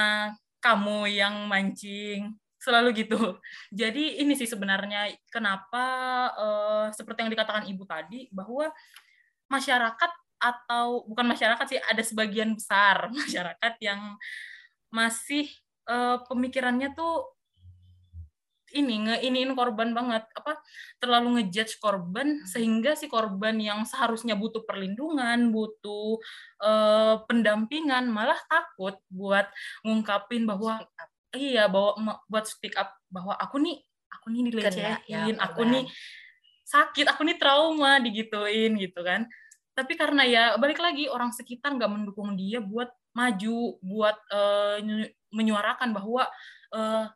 kamu 0.61 1.11
yang 1.11 1.49
mancing. 1.49 2.37
Selalu 2.61 3.07
gitu. 3.07 3.39
Jadi 3.71 4.21
ini 4.21 4.35
sih 4.35 4.49
sebenarnya 4.49 5.13
kenapa 5.31 5.87
uh, 6.35 6.87
seperti 6.91 7.25
yang 7.25 7.33
dikatakan 7.33 7.65
ibu 7.71 7.87
tadi 7.87 8.27
bahwa 8.35 8.69
masyarakat 9.47 10.11
atau 10.37 11.07
bukan 11.09 11.25
masyarakat 11.33 11.65
sih 11.65 11.81
ada 11.81 12.03
sebagian 12.05 12.53
besar 12.59 13.09
masyarakat 13.25 13.73
yang 13.81 14.19
masih 14.93 15.49
uh, 15.89 16.21
pemikirannya 16.29 16.93
tuh 16.93 17.36
ini 18.77 19.09
ngeiniin 19.09 19.57
korban 19.57 19.97
banget 19.97 20.29
apa 20.37 20.61
terlalu 21.01 21.41
ngejudge 21.41 21.81
korban 21.81 22.45
hmm. 22.45 22.49
sehingga 22.49 22.93
si 22.93 23.09
korban 23.09 23.57
yang 23.57 23.89
seharusnya 23.89 24.37
butuh 24.37 24.63
perlindungan 24.69 25.49
butuh 25.49 26.21
uh, 26.61 27.25
pendampingan 27.25 28.13
malah 28.13 28.39
takut 28.47 29.01
buat 29.09 29.49
ngungkapin 29.81 30.45
bahwa 30.45 30.85
iya 31.33 31.67
bahwa 31.67 32.21
buat 32.29 32.45
speak 32.45 32.77
up 32.77 32.93
bahwa 33.09 33.33
aku 33.41 33.57
nih 33.61 33.81
aku 34.13 34.27
nih 34.31 34.41
dilecehin 34.53 34.97
ya, 35.09 35.25
aku 35.41 35.65
nih 35.65 35.85
sakit 36.67 37.07
aku 37.07 37.23
nih 37.23 37.39
trauma 37.39 38.03
digituin 38.03 38.75
gitu 38.77 39.01
kan. 39.07 39.31
Tapi 39.77 39.93
karena 39.95 40.27
ya 40.27 40.45
balik 40.59 40.83
lagi 40.83 41.07
orang 41.07 41.31
sekitar 41.31 41.77
nggak 41.79 41.93
mendukung 41.93 42.35
dia 42.35 42.59
buat 42.59 42.91
maju 43.15 43.79
buat 43.81 44.17
uh, 44.35 44.83
menyuarakan 45.31 45.95
bahwa 45.95 46.27
uh, 46.75 47.07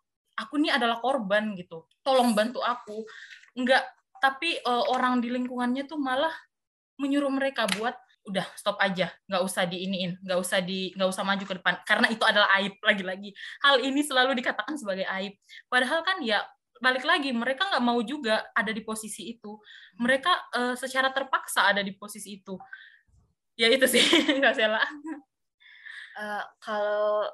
aku 0.40 0.56
ini 0.56 0.72
adalah 0.72 0.96
korban 0.98 1.52
gitu. 1.52 1.84
Tolong 2.00 2.32
bantu 2.32 2.64
aku. 2.64 3.04
Enggak 3.52 3.84
tapi 4.20 4.56
uh, 4.64 4.84
orang 4.92 5.20
di 5.20 5.28
lingkungannya 5.32 5.88
tuh 5.88 5.96
malah 5.96 6.32
menyuruh 7.00 7.32
mereka 7.32 7.68
buat 7.76 7.96
udah 8.24 8.44
stop 8.56 8.80
aja. 8.80 9.12
Nggak 9.28 9.42
usah 9.44 9.68
diiniin. 9.68 10.20
Nggak 10.24 10.38
usah 10.40 10.58
di 10.64 10.92
nggak 10.96 11.08
usah 11.12 11.24
maju 11.24 11.44
ke 11.44 11.54
depan. 11.60 11.74
Karena 11.84 12.06
itu 12.08 12.24
adalah 12.24 12.48
aib 12.60 12.74
lagi-lagi. 12.80 13.30
Hal 13.60 13.84
ini 13.84 14.00
selalu 14.00 14.36
dikatakan 14.40 14.80
sebagai 14.80 15.04
aib. 15.20 15.36
Padahal 15.68 16.00
kan 16.00 16.24
ya 16.24 16.40
balik 16.80 17.04
lagi 17.04 17.28
mereka 17.36 17.68
nggak 17.68 17.84
mau 17.84 18.00
juga 18.00 18.48
ada 18.56 18.72
di 18.72 18.80
posisi 18.80 19.36
itu. 19.36 19.60
Mereka 20.00 20.32
uh, 20.56 20.74
secara 20.80 21.12
terpaksa 21.12 21.68
ada 21.68 21.84
di 21.84 21.92
posisi 21.92 22.40
itu. 22.40 22.56
Ya 23.60 23.68
itu 23.68 23.84
sih 23.84 24.00
nggak 24.40 24.56
salah 24.56 24.80
uh, 26.20 26.44
kalau 26.60 27.28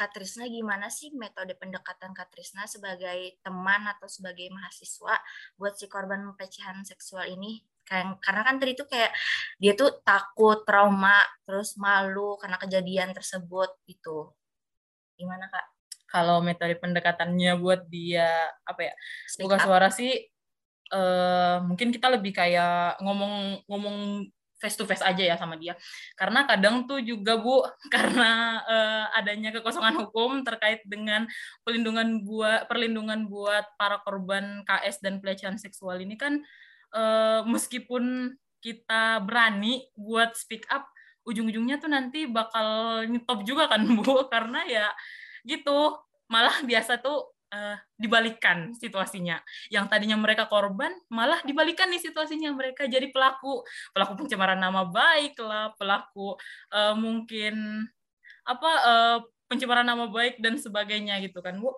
Katrisna 0.00 0.48
gimana 0.48 0.88
sih 0.88 1.12
metode 1.12 1.52
pendekatan 1.60 2.16
Katrisna 2.16 2.64
sebagai 2.64 3.36
teman 3.44 3.84
atau 3.84 4.08
sebagai 4.08 4.48
mahasiswa 4.48 5.20
buat 5.60 5.76
si 5.76 5.92
korban 5.92 6.24
pelecehan 6.40 6.80
seksual 6.88 7.28
ini? 7.28 7.60
Karena 7.84 8.40
kan 8.40 8.56
tadi 8.56 8.72
itu 8.72 8.88
kayak 8.88 9.12
dia 9.60 9.76
tuh 9.76 10.00
takut, 10.00 10.64
trauma, 10.64 11.20
terus 11.44 11.76
malu 11.76 12.40
karena 12.40 12.56
kejadian 12.56 13.12
tersebut 13.12 13.76
gitu. 13.84 14.32
Gimana 15.20 15.52
kak? 15.52 15.68
Kalau 16.08 16.40
metode 16.40 16.80
pendekatannya 16.80 17.60
buat 17.60 17.84
dia 17.92 18.48
apa 18.64 18.88
ya? 18.88 18.94
Buka 19.36 19.60
suara 19.60 19.92
sih 19.92 20.16
uh, 20.96 21.60
mungkin 21.60 21.92
kita 21.92 22.08
lebih 22.08 22.32
kayak 22.32 22.96
ngomong 23.04 23.68
ngomong 23.68 23.98
face 24.60 24.76
to 24.76 24.84
face 24.84 25.00
aja 25.00 25.24
ya 25.24 25.36
sama 25.40 25.56
dia. 25.56 25.74
Karena 26.14 26.44
kadang 26.44 26.84
tuh 26.84 27.00
juga 27.00 27.40
Bu 27.40 27.64
karena 27.94 28.60
uh, 28.62 29.18
adanya 29.18 29.50
kekosongan 29.56 29.96
hukum 30.06 30.44
terkait 30.44 30.84
dengan 30.84 31.24
perlindungan 31.64 32.22
buat 32.22 32.68
perlindungan 32.68 33.26
buat 33.26 33.64
para 33.80 33.98
korban 34.04 34.62
KS 34.68 35.00
dan 35.00 35.18
pelecehan 35.18 35.56
seksual 35.56 35.98
ini 36.04 36.20
kan 36.20 36.44
uh, 36.92 37.42
meskipun 37.48 38.36
kita 38.60 39.24
berani 39.24 39.88
buat 39.96 40.36
speak 40.36 40.68
up 40.68 40.84
ujung-ujungnya 41.24 41.80
tuh 41.80 41.88
nanti 41.88 42.28
bakal 42.28 43.02
nyetop 43.08 43.42
juga 43.48 43.72
kan 43.72 43.82
Bu 43.96 44.28
karena 44.28 44.64
ya 44.68 44.86
gitu 45.48 45.96
malah 46.30 46.62
biasa 46.62 47.00
tuh 47.00 47.32
uh, 47.50 47.76
dibalikan 47.98 48.72
situasinya. 48.74 49.42
Yang 49.68 49.86
tadinya 49.90 50.16
mereka 50.18 50.46
korban, 50.46 50.90
malah 51.10 51.42
dibalikan 51.42 51.90
nih 51.90 52.02
situasinya 52.02 52.50
mereka 52.54 52.86
jadi 52.86 53.10
pelaku, 53.10 53.62
pelaku 53.94 54.24
pencemaran 54.24 54.58
nama 54.58 54.86
baik 54.86 55.38
lah, 55.42 55.74
pelaku 55.76 56.34
uh, 56.74 56.94
mungkin 56.96 57.86
apa 58.46 58.70
uh, 58.82 59.18
pencemaran 59.50 59.86
nama 59.86 60.06
baik 60.08 60.38
dan 60.38 60.56
sebagainya 60.56 61.18
gitu 61.22 61.42
kan, 61.42 61.58
Bu. 61.58 61.74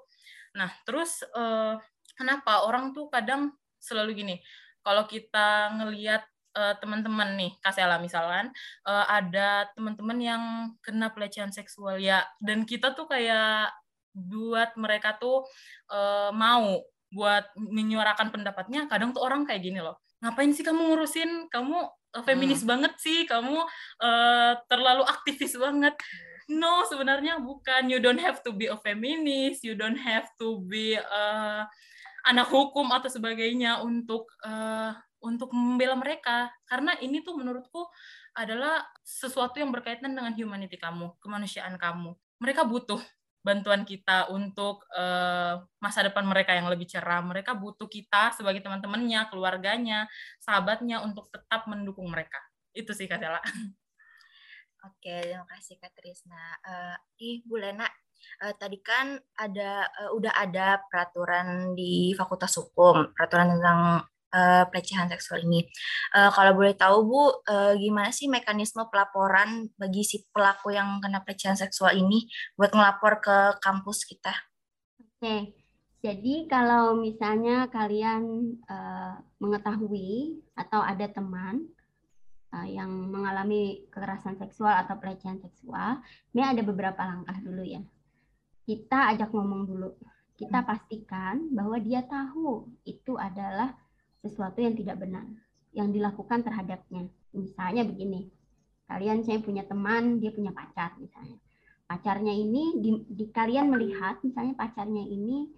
Nah, 0.57 0.69
terus 0.85 1.25
uh, 1.33 1.81
kenapa 2.17 2.69
orang 2.69 2.93
tuh 2.93 3.09
kadang 3.09 3.57
selalu 3.81 4.13
gini, 4.15 4.37
kalau 4.85 5.09
kita 5.09 5.73
ngelihat 5.81 6.23
uh, 6.57 6.75
teman-teman 6.79 7.35
nih 7.37 7.53
Kasela 7.65 7.97
misalkan 7.99 8.53
uh, 8.85 9.07
ada 9.09 9.69
teman-teman 9.73 10.19
yang 10.21 10.43
kena 10.85 11.11
pelecehan 11.11 11.51
seksual 11.51 11.97
ya 11.99 12.25
dan 12.39 12.69
kita 12.69 12.93
tuh 12.93 13.09
kayak 13.09 13.73
buat 14.13 14.77
mereka 14.77 15.17
tuh 15.17 15.45
uh, 15.89 16.31
mau 16.33 16.81
buat 17.13 17.45
menyuarakan 17.57 18.33
pendapatnya 18.33 18.89
kadang 18.89 19.13
tuh 19.13 19.21
orang 19.21 19.45
kayak 19.45 19.61
gini 19.61 19.81
loh 19.85 20.01
ngapain 20.23 20.55
sih 20.55 20.63
kamu 20.63 20.81
ngurusin? 20.95 21.51
Kamu 21.51 21.77
uh, 22.15 22.23
feminis 22.23 22.63
hmm. 22.63 22.71
banget 22.71 22.93
sih 23.03 23.27
kamu 23.27 23.59
uh, 23.99 24.53
terlalu 24.71 25.03
aktivis 25.05 25.59
banget. 25.59 25.99
No 26.49 26.87
sebenarnya 26.87 27.43
bukan. 27.43 27.91
You 27.91 27.99
don't 27.99 28.23
have 28.23 28.41
to 28.47 28.55
be 28.55 28.71
a 28.71 28.79
feminist 28.79 29.67
you 29.67 29.75
don't 29.75 29.99
have 29.99 30.31
to 30.39 30.63
be 30.71 30.95
uh, 30.97 31.67
anak 32.23 32.49
hukum 32.49 32.95
atau 32.95 33.11
sebagainya 33.11 33.83
untuk 33.83 34.31
uh, 34.47 34.95
untuk 35.19 35.51
membela 35.51 35.99
mereka. 35.99 36.55
Karena 36.71 36.95
ini 37.03 37.27
tuh 37.27 37.35
menurutku 37.35 37.91
adalah 38.33 38.81
sesuatu 39.05 39.61
yang 39.61 39.75
berkaitan 39.75 40.15
dengan 40.15 40.33
humanity 40.33 40.79
kamu 40.79 41.19
kemanusiaan 41.19 41.77
kamu. 41.77 42.15
Mereka 42.39 42.65
butuh 42.65 43.03
bantuan 43.43 43.83
kita 43.83 44.31
untuk 44.31 44.87
uh, 44.95 45.61
masa 45.83 46.07
depan 46.07 46.23
mereka 46.23 46.55
yang 46.55 46.71
lebih 46.71 46.87
cerah. 46.87 47.21
Mereka 47.21 47.59
butuh 47.59 47.91
kita 47.91 48.33
sebagai 48.39 48.63
teman-temannya, 48.63 49.29
keluarganya, 49.29 50.07
sahabatnya 50.39 51.03
untuk 51.03 51.29
tetap 51.29 51.67
mendukung 51.67 52.07
mereka. 52.09 52.39
Itu 52.71 52.95
sih 52.95 53.11
Kak. 53.11 53.21
Oke, 54.83 55.15
terima 55.31 55.47
kasih 55.47 55.79
Kak 55.79 55.95
Trisna. 55.95 56.59
Uh, 56.63 56.97
ih, 57.23 57.43
Bu 57.47 57.59
Lena, 57.59 57.87
uh, 58.43 58.55
tadi 58.59 58.83
kan 58.83 59.15
ada 59.39 59.87
uh, 59.87 60.11
udah 60.15 60.35
ada 60.35 60.83
peraturan 60.91 61.75
di 61.79 62.15
Fakultas 62.19 62.59
Hukum, 62.59 63.15
peraturan 63.15 63.59
tentang 63.59 64.07
uh, 64.33 64.65
pelecehan 64.73 65.07
seksual 65.13 65.45
ini. 65.45 65.69
Uh, 66.17 66.33
kalau 66.33 66.57
boleh 66.57 66.75
tahu 66.75 67.05
Bu, 67.05 67.23
uh, 67.47 67.77
gimana 67.77 68.11
sih 68.11 68.27
mekanisme 68.27 68.83
pelaporan 68.89 69.69
bagi 69.77 70.03
si 70.03 70.25
pelaku 70.33 70.75
yang 70.75 70.99
kena 70.99 71.23
pelecehan 71.23 71.55
seksual 71.55 71.95
ini 71.95 72.27
buat 72.57 72.73
ngelapor 72.73 73.21
ke 73.21 73.37
kampus 73.61 74.09
kita? 74.09 74.33
Oke, 74.99 75.55
jadi 76.03 76.51
kalau 76.51 76.99
misalnya 76.99 77.71
kalian 77.71 78.57
uh, 78.67 79.23
mengetahui 79.39 80.43
atau 80.59 80.83
ada 80.83 81.07
teman 81.07 81.71
uh, 82.51 82.67
yang 82.67 82.91
mengalami 82.91 83.87
kekerasan 83.87 84.35
seksual 84.35 84.75
atau 84.83 84.99
pelecehan 84.99 85.39
seksual, 85.39 86.03
ini 86.35 86.43
ada 86.43 86.63
beberapa 86.67 86.99
langkah 87.07 87.39
dulu 87.39 87.63
ya. 87.63 87.79
Kita 88.67 89.15
ajak 89.15 89.31
ngomong 89.31 89.63
dulu. 89.63 89.95
Kita 90.35 90.63
hmm. 90.63 90.67
pastikan 90.67 91.35
bahwa 91.55 91.79
dia 91.79 92.03
tahu 92.03 92.67
itu 92.83 93.15
adalah 93.15 93.71
sesuatu 94.23 94.63
yang 94.63 94.79
tidak 94.79 95.03
benar 95.03 95.27
yang 95.73 95.91
dilakukan 95.91 96.45
terhadapnya. 96.45 97.09
Misalnya 97.33 97.83
begini, 97.89 98.29
kalian 98.87 99.25
saya 99.25 99.41
punya 99.41 99.65
teman, 99.65 100.21
dia 100.21 100.31
punya 100.31 100.53
pacar 100.53 100.95
misalnya. 101.01 101.41
Pacarnya 101.89 102.33
ini 102.33 102.81
di, 102.81 102.91
di 103.09 103.27
kalian 103.33 103.73
melihat 103.73 104.21
misalnya 104.25 104.57
pacarnya 104.57 105.05
ini 105.05 105.49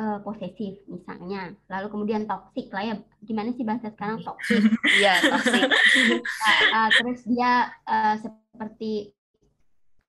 uh, 0.00 0.20
posesif 0.24 0.80
misalnya, 0.88 1.56
lalu 1.68 1.86
kemudian 1.92 2.24
toksik 2.24 2.72
lah 2.72 2.84
ya. 2.84 2.96
Gimana 3.20 3.52
sih 3.52 3.64
bahasa 3.64 3.92
sekarang 3.92 4.24
toksik? 4.24 4.60
Iya, 5.00 5.14
toksik. 5.28 5.68
uh, 5.68 6.62
uh, 6.72 6.88
terus 6.92 7.20
dia 7.28 7.68
uh, 7.84 8.16
seperti 8.16 9.12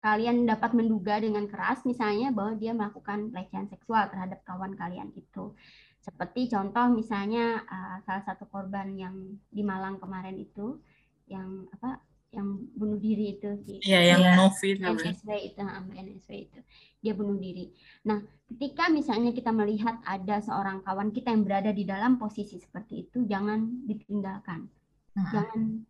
kalian 0.02 0.50
dapat 0.50 0.74
menduga 0.74 1.22
dengan 1.22 1.46
keras 1.46 1.86
misalnya 1.86 2.34
bahwa 2.34 2.58
dia 2.58 2.74
melakukan 2.74 3.30
pelecehan 3.30 3.70
seksual 3.70 4.10
terhadap 4.10 4.42
kawan 4.48 4.74
kalian 4.74 5.14
itu. 5.14 5.54
Seperti 6.02 6.50
contoh 6.50 6.90
misalnya 6.90 7.62
uh, 7.62 7.98
salah 8.02 8.26
satu 8.26 8.50
korban 8.50 8.98
yang 8.98 9.38
di 9.54 9.62
Malang 9.62 10.02
kemarin 10.02 10.34
itu 10.34 10.82
yang 11.30 11.70
apa 11.70 12.02
yang 12.34 12.58
bunuh 12.74 12.98
diri 12.98 13.38
itu 13.38 13.60
di 13.62 13.84
Iya, 13.86 14.16
yang 14.18 14.40
Novi 14.40 14.80
NSW 14.80 15.30
itu, 15.52 15.62
NSW 15.62 16.32
itu. 16.48 16.60
Dia 17.04 17.14
bunuh 17.14 17.38
diri. 17.38 17.70
Nah, 18.08 18.24
ketika 18.50 18.88
misalnya 18.88 19.36
kita 19.36 19.52
melihat 19.54 20.00
ada 20.08 20.40
seorang 20.40 20.82
kawan 20.82 21.12
kita 21.12 21.30
yang 21.30 21.44
berada 21.44 21.70
di 21.76 21.84
dalam 21.84 22.18
posisi 22.18 22.58
seperti 22.58 23.06
itu, 23.06 23.28
jangan 23.28 23.86
ditinggalkan. 23.86 24.66
Nah. 25.14 25.30
Jangan 25.30 25.86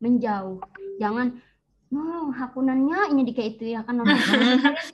menjauh. 0.00 0.58
Jangan 0.96 1.38
oh, 1.92 2.32
hakunannya 2.34 3.12
ini 3.12 3.22
di 3.28 3.32
kayak 3.36 3.60
itu 3.60 3.76
ya 3.76 3.84
kan 3.84 4.00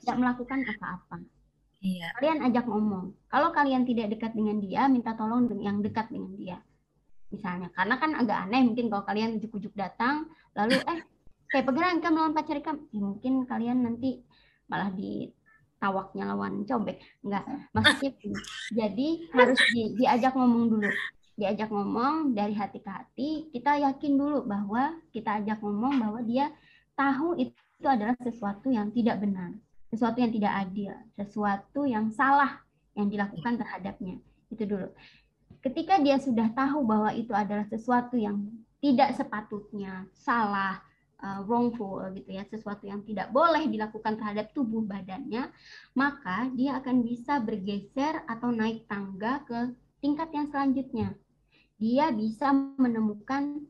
tidak 0.02 0.16
melakukan 0.18 0.66
apa-apa 0.76 1.37
Iya. 1.78 2.10
Kalian 2.18 2.38
ajak 2.50 2.64
ngomong. 2.66 3.14
Kalau 3.30 3.48
kalian 3.54 3.86
tidak 3.86 4.10
dekat 4.10 4.34
dengan 4.34 4.58
dia, 4.58 4.90
minta 4.90 5.14
tolong 5.14 5.46
yang 5.62 5.78
dekat 5.78 6.10
dengan 6.10 6.34
dia. 6.34 6.58
Misalnya, 7.30 7.70
karena 7.70 7.94
kan 8.00 8.10
agak 8.18 8.38
aneh 8.48 8.62
mungkin 8.66 8.90
kalau 8.90 9.04
kalian 9.06 9.38
ujuk-ujuk 9.38 9.74
datang, 9.78 10.26
lalu 10.58 10.74
eh 10.90 11.00
kayak 11.48 11.64
pegeran 11.70 12.02
kan 12.02 12.10
melawan 12.12 12.34
pacar 12.34 12.58
kamu, 12.60 12.82
ya, 12.90 13.00
mungkin 13.00 13.32
kalian 13.46 13.78
nanti 13.86 14.20
malah 14.66 14.90
di 14.90 15.30
tawaknya 15.78 16.34
lawan 16.34 16.66
cobek. 16.66 16.98
Enggak, 17.22 17.44
maksudnya 17.70 18.10
jadi 18.74 19.08
harus 19.30 19.60
di, 19.70 19.82
diajak 20.02 20.34
ngomong 20.34 20.64
dulu. 20.66 20.90
Diajak 21.38 21.70
ngomong 21.70 22.34
dari 22.34 22.58
hati 22.58 22.82
ke 22.82 22.90
hati, 22.90 23.30
kita 23.54 23.78
yakin 23.78 24.18
dulu 24.18 24.42
bahwa 24.42 24.98
kita 25.14 25.38
ajak 25.38 25.62
ngomong 25.62 26.02
bahwa 26.02 26.20
dia 26.26 26.50
tahu 26.98 27.38
itu 27.38 27.86
adalah 27.86 28.18
sesuatu 28.18 28.74
yang 28.74 28.90
tidak 28.90 29.22
benar 29.22 29.54
sesuatu 29.88 30.20
yang 30.20 30.32
tidak 30.32 30.52
adil, 30.68 30.92
sesuatu 31.16 31.80
yang 31.88 32.12
salah 32.12 32.60
yang 32.92 33.08
dilakukan 33.08 33.56
terhadapnya. 33.56 34.20
Itu 34.52 34.64
dulu. 34.64 34.88
Ketika 35.64 35.98
dia 35.98 36.20
sudah 36.20 36.52
tahu 36.54 36.86
bahwa 36.86 37.10
itu 37.12 37.34
adalah 37.34 37.66
sesuatu 37.66 38.14
yang 38.14 38.46
tidak 38.78 39.16
sepatutnya, 39.18 40.06
salah, 40.14 40.78
uh, 41.18 41.42
wrongful 41.44 41.98
gitu 42.14 42.30
ya, 42.30 42.46
sesuatu 42.46 42.86
yang 42.86 43.02
tidak 43.02 43.34
boleh 43.34 43.66
dilakukan 43.66 44.18
terhadap 44.18 44.54
tubuh 44.54 44.82
badannya, 44.86 45.50
maka 45.98 46.46
dia 46.54 46.78
akan 46.78 47.02
bisa 47.02 47.42
bergeser 47.42 48.22
atau 48.30 48.54
naik 48.54 48.86
tangga 48.86 49.42
ke 49.46 49.74
tingkat 49.98 50.30
yang 50.30 50.46
selanjutnya. 50.50 51.08
Dia 51.78 52.10
bisa 52.10 52.50
menemukan 52.54 53.62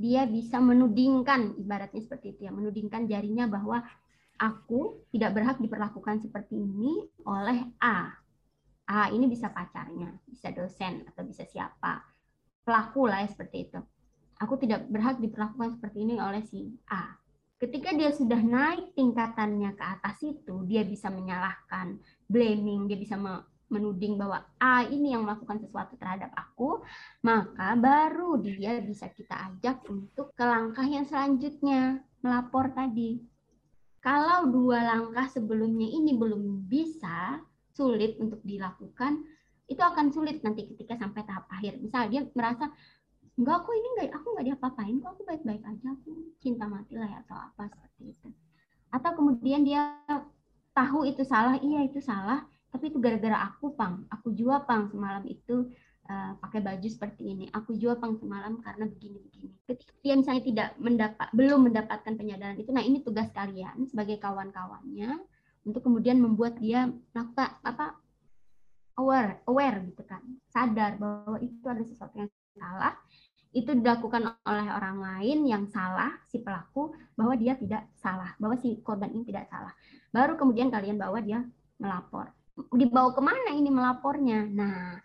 dia 0.00 0.24
bisa 0.24 0.56
menudingkan 0.56 1.60
ibaratnya 1.60 2.00
seperti 2.00 2.32
itu 2.32 2.48
ya, 2.48 2.52
menudingkan 2.56 3.04
jarinya 3.04 3.44
bahwa 3.44 3.84
aku 4.40 5.04
tidak 5.12 5.36
berhak 5.36 5.60
diperlakukan 5.60 6.24
seperti 6.24 6.56
ini 6.56 7.04
oleh 7.28 7.68
A. 7.84 8.16
A 8.88 9.12
ini 9.12 9.28
bisa 9.28 9.52
pacarnya, 9.52 10.16
bisa 10.24 10.50
dosen, 10.50 11.04
atau 11.12 11.22
bisa 11.28 11.44
siapa. 11.44 12.00
Pelaku 12.64 13.06
lah 13.06 13.22
ya 13.22 13.28
seperti 13.28 13.68
itu. 13.68 13.78
Aku 14.40 14.56
tidak 14.56 14.88
berhak 14.88 15.20
diperlakukan 15.20 15.76
seperti 15.76 16.08
ini 16.08 16.16
oleh 16.16 16.40
si 16.48 16.72
A. 16.88 17.12
Ketika 17.60 17.92
dia 17.92 18.08
sudah 18.08 18.40
naik 18.40 18.96
tingkatannya 18.96 19.76
ke 19.76 19.84
atas 19.84 20.16
itu, 20.24 20.64
dia 20.64 20.80
bisa 20.80 21.12
menyalahkan, 21.12 22.00
blaming, 22.24 22.88
dia 22.88 22.96
bisa 22.96 23.20
menuding 23.68 24.16
bahwa 24.16 24.48
A 24.56 24.88
ini 24.88 25.12
yang 25.12 25.28
melakukan 25.28 25.60
sesuatu 25.60 25.92
terhadap 26.00 26.32
aku, 26.32 26.80
maka 27.20 27.76
baru 27.76 28.40
dia 28.40 28.80
bisa 28.80 29.12
kita 29.12 29.52
ajak 29.52 29.84
untuk 29.92 30.32
ke 30.32 30.40
langkah 30.40 30.88
yang 30.88 31.04
selanjutnya, 31.04 32.00
melapor 32.24 32.72
tadi. 32.72 33.29
Kalau 34.00 34.48
dua 34.48 34.80
langkah 34.80 35.28
sebelumnya 35.28 35.84
ini 35.84 36.16
belum 36.16 36.64
bisa, 36.64 37.40
sulit 37.76 38.16
untuk 38.20 38.40
dilakukan, 38.44 39.24
itu 39.70 39.80
akan 39.80 40.10
sulit 40.10 40.42
nanti 40.42 40.66
ketika 40.66 40.98
sampai 40.98 41.22
tahap 41.24 41.46
akhir. 41.48 41.78
Misal 41.78 42.10
dia 42.10 42.26
merasa 42.34 42.68
enggak 43.38 43.56
aku 43.64 43.70
ini 43.72 43.88
enggak 43.96 44.08
aku 44.18 44.26
enggak 44.34 44.46
diapa-apain 44.52 44.96
kok 44.98 45.10
aku 45.16 45.22
baik-baik 45.24 45.62
aja 45.64 45.86
aku 45.94 46.10
cinta 46.42 46.66
mati 46.66 46.98
lah 46.98 47.08
ya 47.08 47.18
atau 47.24 47.36
apa 47.38 47.70
seperti 47.70 48.02
itu. 48.12 48.28
Atau 48.90 49.10
kemudian 49.14 49.62
dia 49.62 49.94
tahu 50.74 51.06
itu 51.06 51.22
salah, 51.22 51.56
iya 51.62 51.86
itu 51.86 52.02
salah, 52.02 52.42
tapi 52.74 52.90
itu 52.90 52.98
gara-gara 52.98 53.46
aku 53.46 53.72
pang, 53.78 54.02
aku 54.10 54.34
jua 54.34 54.66
pang 54.66 54.90
semalam 54.90 55.22
itu 55.30 55.70
uh, 56.10 56.34
pakai 56.42 56.58
baju 56.58 56.88
seperti 56.90 57.30
ini. 57.30 57.46
Aku 57.54 57.78
jual 57.78 57.94
pang 58.02 58.18
semalam 58.18 58.58
karena 58.58 58.90
begini-begini. 58.90 59.54
Ketika 59.70 59.94
dia 60.02 60.14
misalnya 60.18 60.42
tidak 60.42 60.68
mendapat, 60.82 61.28
belum 61.30 61.70
mendapatkan 61.70 62.14
penyadaran 62.18 62.58
itu, 62.58 62.74
nah 62.74 62.82
ini 62.82 63.06
tugas 63.06 63.30
kalian 63.30 63.86
sebagai 63.86 64.18
kawan-kawannya 64.18 65.22
untuk 65.62 65.86
kemudian 65.86 66.18
membuat 66.18 66.58
dia 66.58 66.90
melakukan 67.14 67.54
apa 67.62 67.94
aware, 68.98 69.40
aware 69.46 69.78
gitu 69.86 70.02
kan, 70.04 70.20
sadar 70.50 70.98
bahwa 70.98 71.38
itu 71.40 71.64
ada 71.64 71.84
sesuatu 71.86 72.16
yang 72.18 72.28
salah, 72.58 72.92
itu 73.50 73.70
dilakukan 73.72 74.36
oleh 74.46 74.68
orang 74.70 74.98
lain 75.00 75.38
yang 75.48 75.64
salah 75.72 76.14
si 76.28 76.38
pelaku 76.38 76.94
bahwa 77.16 77.34
dia 77.34 77.56
tidak 77.56 77.88
salah, 77.98 78.36
bahwa 78.36 78.54
si 78.60 78.78
korban 78.84 79.10
ini 79.10 79.24
tidak 79.26 79.48
salah. 79.48 79.72
Baru 80.10 80.36
kemudian 80.36 80.68
kalian 80.68 80.98
bawa 81.00 81.22
dia 81.22 81.42
melapor. 81.80 82.30
Dibawa 82.76 83.16
ke 83.16 83.22
mana 83.24 83.56
ini 83.56 83.72
melapornya? 83.72 84.44
Nah, 84.44 85.00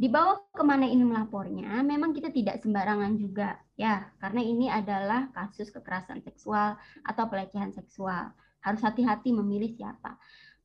Dibawa 0.00 0.40
ke 0.48 0.64
mana 0.64 0.88
ini 0.88 1.04
melapornya, 1.04 1.84
memang 1.84 2.16
kita 2.16 2.32
tidak 2.32 2.64
sembarangan 2.64 3.20
juga 3.20 3.60
ya, 3.76 4.08
karena 4.16 4.40
ini 4.40 4.72
adalah 4.72 5.28
kasus 5.36 5.68
kekerasan 5.68 6.24
seksual 6.24 6.80
atau 7.04 7.24
pelecehan 7.28 7.76
seksual. 7.76 8.32
Harus 8.64 8.80
hati-hati 8.80 9.36
memilih 9.36 9.76
siapa. 9.76 10.16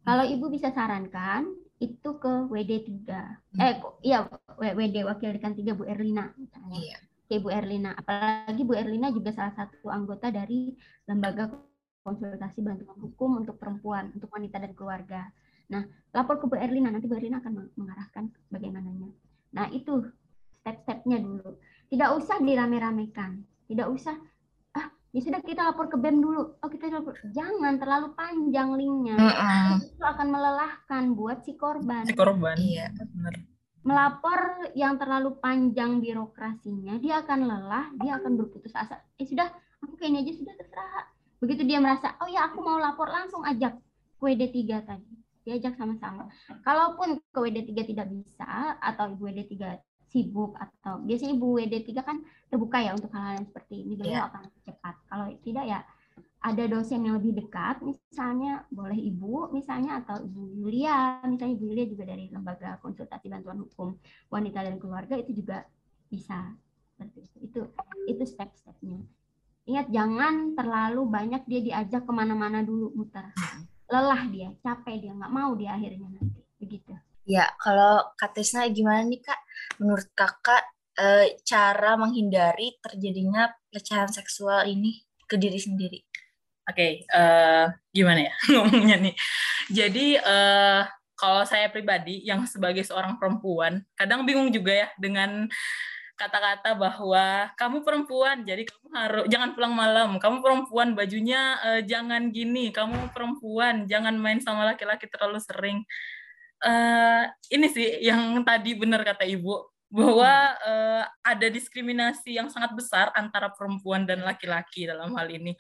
Kalau 0.08 0.24
Ibu 0.24 0.48
bisa 0.48 0.71
sarankan, 0.71 1.52
itu 1.84 2.10
ke 2.15 2.34
WD3. 2.48 2.91
Hmm. 3.12 3.60
Eh, 3.60 3.76
iya, 4.08 4.24
WD 4.56 5.04
Wakil 5.04 5.36
Dekan 5.36 5.58
3 5.58 5.76
Bu 5.76 5.84
Erlina 5.84 6.32
misalnya. 6.39 6.80
Iya. 6.80 6.98
Oke, 7.26 7.36
Bu 7.41 7.50
Erlina. 7.52 7.91
Apalagi 7.98 8.62
Bu 8.63 8.78
Erlina 8.78 9.12
juga 9.12 9.34
salah 9.36 9.52
satu 9.58 9.89
anggota 9.91 10.32
dari 10.32 10.71
Lembaga 11.10 11.52
Konsultasi 12.06 12.62
Bantuan 12.62 13.02
Hukum 13.02 13.41
untuk 13.41 13.58
Perempuan, 13.58 14.13
untuk 14.13 14.30
Wanita 14.30 14.62
dan 14.62 14.78
Keluarga. 14.78 15.26
Nah, 15.74 15.82
lapor 16.13 16.38
ke 16.38 16.45
Bu 16.45 16.56
Erlina, 16.56 16.93
nanti 16.93 17.10
Bu 17.10 17.17
Erlina 17.17 17.41
akan 17.41 17.74
mengarahkan. 17.74 18.30
Nah, 19.56 19.72
itu 19.72 20.04
step-stepnya 20.60 21.24
dulu. 21.24 21.56
Tidak 21.88 22.10
usah 22.20 22.44
dirame-ramekan. 22.44 23.39
Tidak 23.65 23.88
usah, 23.88 24.13
ah, 24.76 24.91
ya 25.15 25.20
sudah 25.24 25.39
kita 25.39 25.63
lapor 25.63 25.88
ke 25.88 25.96
BEM 25.96 26.20
dulu. 26.20 26.60
Oh, 26.60 26.70
kita 26.70 26.91
lapor. 26.91 27.15
Jangan 27.32 27.80
terlalu 27.80 28.12
panjang 28.13 28.76
linknya. 28.76 29.15
Mm 29.15 29.32
-hmm. 29.32 29.70
Itu 29.96 30.04
akan 30.04 30.28
melelahkan 30.28 31.04
buat 31.15 31.48
si 31.48 31.56
korban. 31.56 32.04
Si 32.04 32.13
korban. 32.13 32.60
Iya, 32.60 32.91
benar. 32.91 33.34
Melapor 33.86 34.39
yang 34.74 34.98
terlalu 34.98 35.38
panjang 35.38 36.02
birokrasinya, 36.02 36.98
dia 36.98 37.22
akan 37.22 37.39
lelah, 37.46 37.86
dia 38.02 38.18
akan 38.18 38.34
berputus 38.34 38.74
asa. 38.74 38.98
Eh 39.22 39.30
sudah, 39.30 39.46
aku 39.78 39.94
kayaknya 40.02 40.26
aja 40.26 40.34
sudah 40.41 40.54
terserah. 40.58 41.06
Begitu 41.38 41.62
dia 41.70 41.78
merasa, 41.78 42.18
oh 42.18 42.26
ya 42.26 42.50
aku 42.50 42.65
mau 42.65 42.82
lapor 42.82 43.13
langsung 43.13 43.46
ajak 43.46 43.78
WD3 44.18 44.58
tadi 44.89 45.25
diajak 45.46 45.78
sama-sama. 45.78 46.28
Kalaupun 46.66 47.22
ke 47.30 47.40
WD3 47.40 47.72
tidak 47.86 48.08
bisa 48.10 48.76
atau 48.82 49.14
Ibu 49.14 49.24
WD3 49.30 49.54
sibuk 50.10 50.58
atau 50.58 51.04
biasanya 51.06 51.34
Ibu 51.38 51.48
WD3 51.62 51.90
kan 52.02 52.18
terbuka 52.50 52.82
ya 52.82 52.98
untuk 52.98 53.14
hal-hal 53.14 53.42
yang 53.42 53.48
seperti 53.48 53.86
ini, 53.86 53.94
beliau 53.94 54.26
yeah. 54.26 54.30
akan 54.34 54.44
cepat. 54.66 54.96
Kalau 55.06 55.26
tidak 55.46 55.66
ya 55.70 55.80
ada 56.46 56.64
dosen 56.70 57.02
yang 57.06 57.18
lebih 57.18 57.42
dekat, 57.42 57.82
misalnya 57.82 58.66
boleh 58.70 58.98
Ibu 58.98 59.54
misalnya 59.54 60.02
atau 60.02 60.22
Ibu 60.22 60.66
Yulia, 60.66 61.22
misalnya 61.26 61.54
Ibu 61.58 61.66
Yulia 61.74 61.86
juga 61.90 62.04
dari 62.06 62.26
Lembaga 62.34 62.78
Konsultasi 62.82 63.28
Bantuan 63.30 63.62
Hukum 63.66 63.98
Wanita 64.30 64.66
dan 64.66 64.78
Keluarga 64.82 65.18
itu 65.18 65.36
juga 65.36 65.66
bisa 66.10 66.54
seperti 66.94 67.28
itu. 67.28 67.38
Itu 67.50 67.60
itu 68.10 68.24
step-stepnya. 68.24 69.02
Ingat 69.66 69.90
jangan 69.90 70.54
terlalu 70.54 71.10
banyak 71.10 71.42
dia 71.50 71.62
diajak 71.66 72.06
ke 72.06 72.12
mana-mana 72.14 72.62
dulu 72.62 72.94
muter 72.94 73.34
lelah 73.89 74.21
dia, 74.30 74.50
capek 74.65 74.95
dia, 75.02 75.12
nggak 75.13 75.34
mau 75.34 75.54
dia 75.54 75.78
akhirnya 75.78 76.10
nanti. 76.10 76.41
Begitu. 76.58 76.93
Ya, 77.26 77.50
kalau 77.58 78.06
Kak 78.17 78.38
Tisna 78.38 78.69
gimana 78.69 79.02
nih 79.06 79.21
Kak? 79.21 79.39
Menurut 79.82 80.06
Kakak 80.13 80.62
e, 80.93 81.38
cara 81.41 81.98
menghindari 81.98 82.78
terjadinya 82.82 83.50
pelecehan 83.69 84.10
seksual 84.13 84.69
ini 84.69 85.02
ke 85.26 85.36
diri 85.41 85.58
sendiri? 85.58 86.00
Oke, 86.65 86.82
okay, 86.82 86.91
uh, 87.13 87.21
eh, 87.21 87.65
gimana 87.93 88.26
ya 88.26 88.34
ngomongnya 88.58 88.98
nih? 88.98 89.15
Jadi 89.69 90.17
uh, 90.17 90.82
kalau 91.13 91.45
saya 91.45 91.69
pribadi 91.69 92.26
yang 92.26 92.41
sebagai 92.50 92.82
seorang 92.82 93.21
perempuan, 93.21 93.86
kadang 93.93 94.26
bingung 94.26 94.50
juga 94.50 94.74
ya 94.74 94.88
dengan 94.98 95.45
kata-kata 96.15 96.80
bahwa 96.80 97.51
kamu 97.60 97.84
perempuan 97.84 98.47
jadi 98.47 98.63
kamu 98.63 98.88
harus 98.95 99.23
jangan 99.28 99.51
pulang 99.51 99.75
malam. 99.75 100.10
Kamu 100.15 100.39
perempuan 100.39 100.95
bajunya 100.95 101.60
uh, 101.60 101.82
jangan 101.84 102.32
gini. 102.32 102.71
Kamu 102.71 103.12
perempuan 103.12 103.84
jangan 103.86 104.15
main 104.15 104.39
sama 104.39 104.63
laki-laki 104.63 105.12
terlalu 105.12 105.39
sering. 105.43 105.84
Uh, 106.63 107.28
ini 107.51 107.67
sih 107.67 107.99
yang 107.99 108.41
tadi 108.47 108.73
benar 108.80 109.04
kata 109.04 109.28
ibu 109.28 109.67
bahwa 109.91 110.56
uh, 110.63 111.04
ada 111.21 111.47
diskriminasi 111.51 112.39
yang 112.39 112.49
sangat 112.49 112.73
besar 112.73 113.12
antara 113.13 113.51
perempuan 113.51 114.08
dan 114.08 114.23
laki-laki 114.23 114.88
dalam 114.88 115.13
hal 115.19 115.28
ini. 115.30 115.54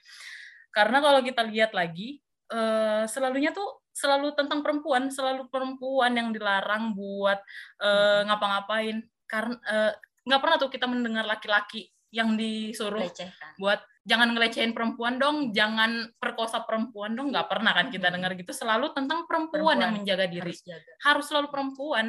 Karena 0.71 1.03
kalau 1.03 1.19
kita 1.19 1.43
lihat 1.43 1.75
lagi 1.75 2.23
uh, 2.51 3.03
selalunya 3.07 3.51
tuh 3.51 3.83
selalu 3.95 4.35
tentang 4.35 4.59
perempuan 4.59 5.07
selalu 5.07 5.47
perempuan 5.47 6.11
yang 6.15 6.35
dilarang 6.35 6.95
buat 6.95 7.39
uh, 7.83 8.27
ngapa-ngapain. 8.27 9.03
Karena 9.27 9.55
uh, 9.67 9.93
nggak 10.25 10.41
pernah 10.41 10.57
tuh 10.57 10.69
kita 10.73 10.85
mendengar 10.89 11.23
laki-laki 11.23 11.87
yang 12.13 12.39
disuruh 12.39 13.05
Lecehkan. 13.05 13.59
buat 13.59 13.83
jangan 14.05 14.31
ngelecehin 14.37 14.71
perempuan 14.71 15.17
dong, 15.17 15.51
jangan 15.51 16.07
perkosa 16.15 16.63
perempuan 16.63 17.17
dong, 17.17 17.33
nggak 17.33 17.49
pernah 17.49 17.73
kan 17.73 17.89
kita 17.89 18.07
hmm. 18.07 18.15
dengar 18.15 18.31
gitu. 18.37 18.51
Selalu 18.53 18.93
tentang 18.93 19.25
perempuan, 19.25 19.75
perempuan 19.75 19.83
yang 19.83 19.93
menjaga 19.97 20.25
diri, 20.29 20.53
harus, 20.53 20.61
jaga. 20.63 20.93
harus 21.03 21.25
selalu 21.25 21.47
perempuan. 21.49 22.05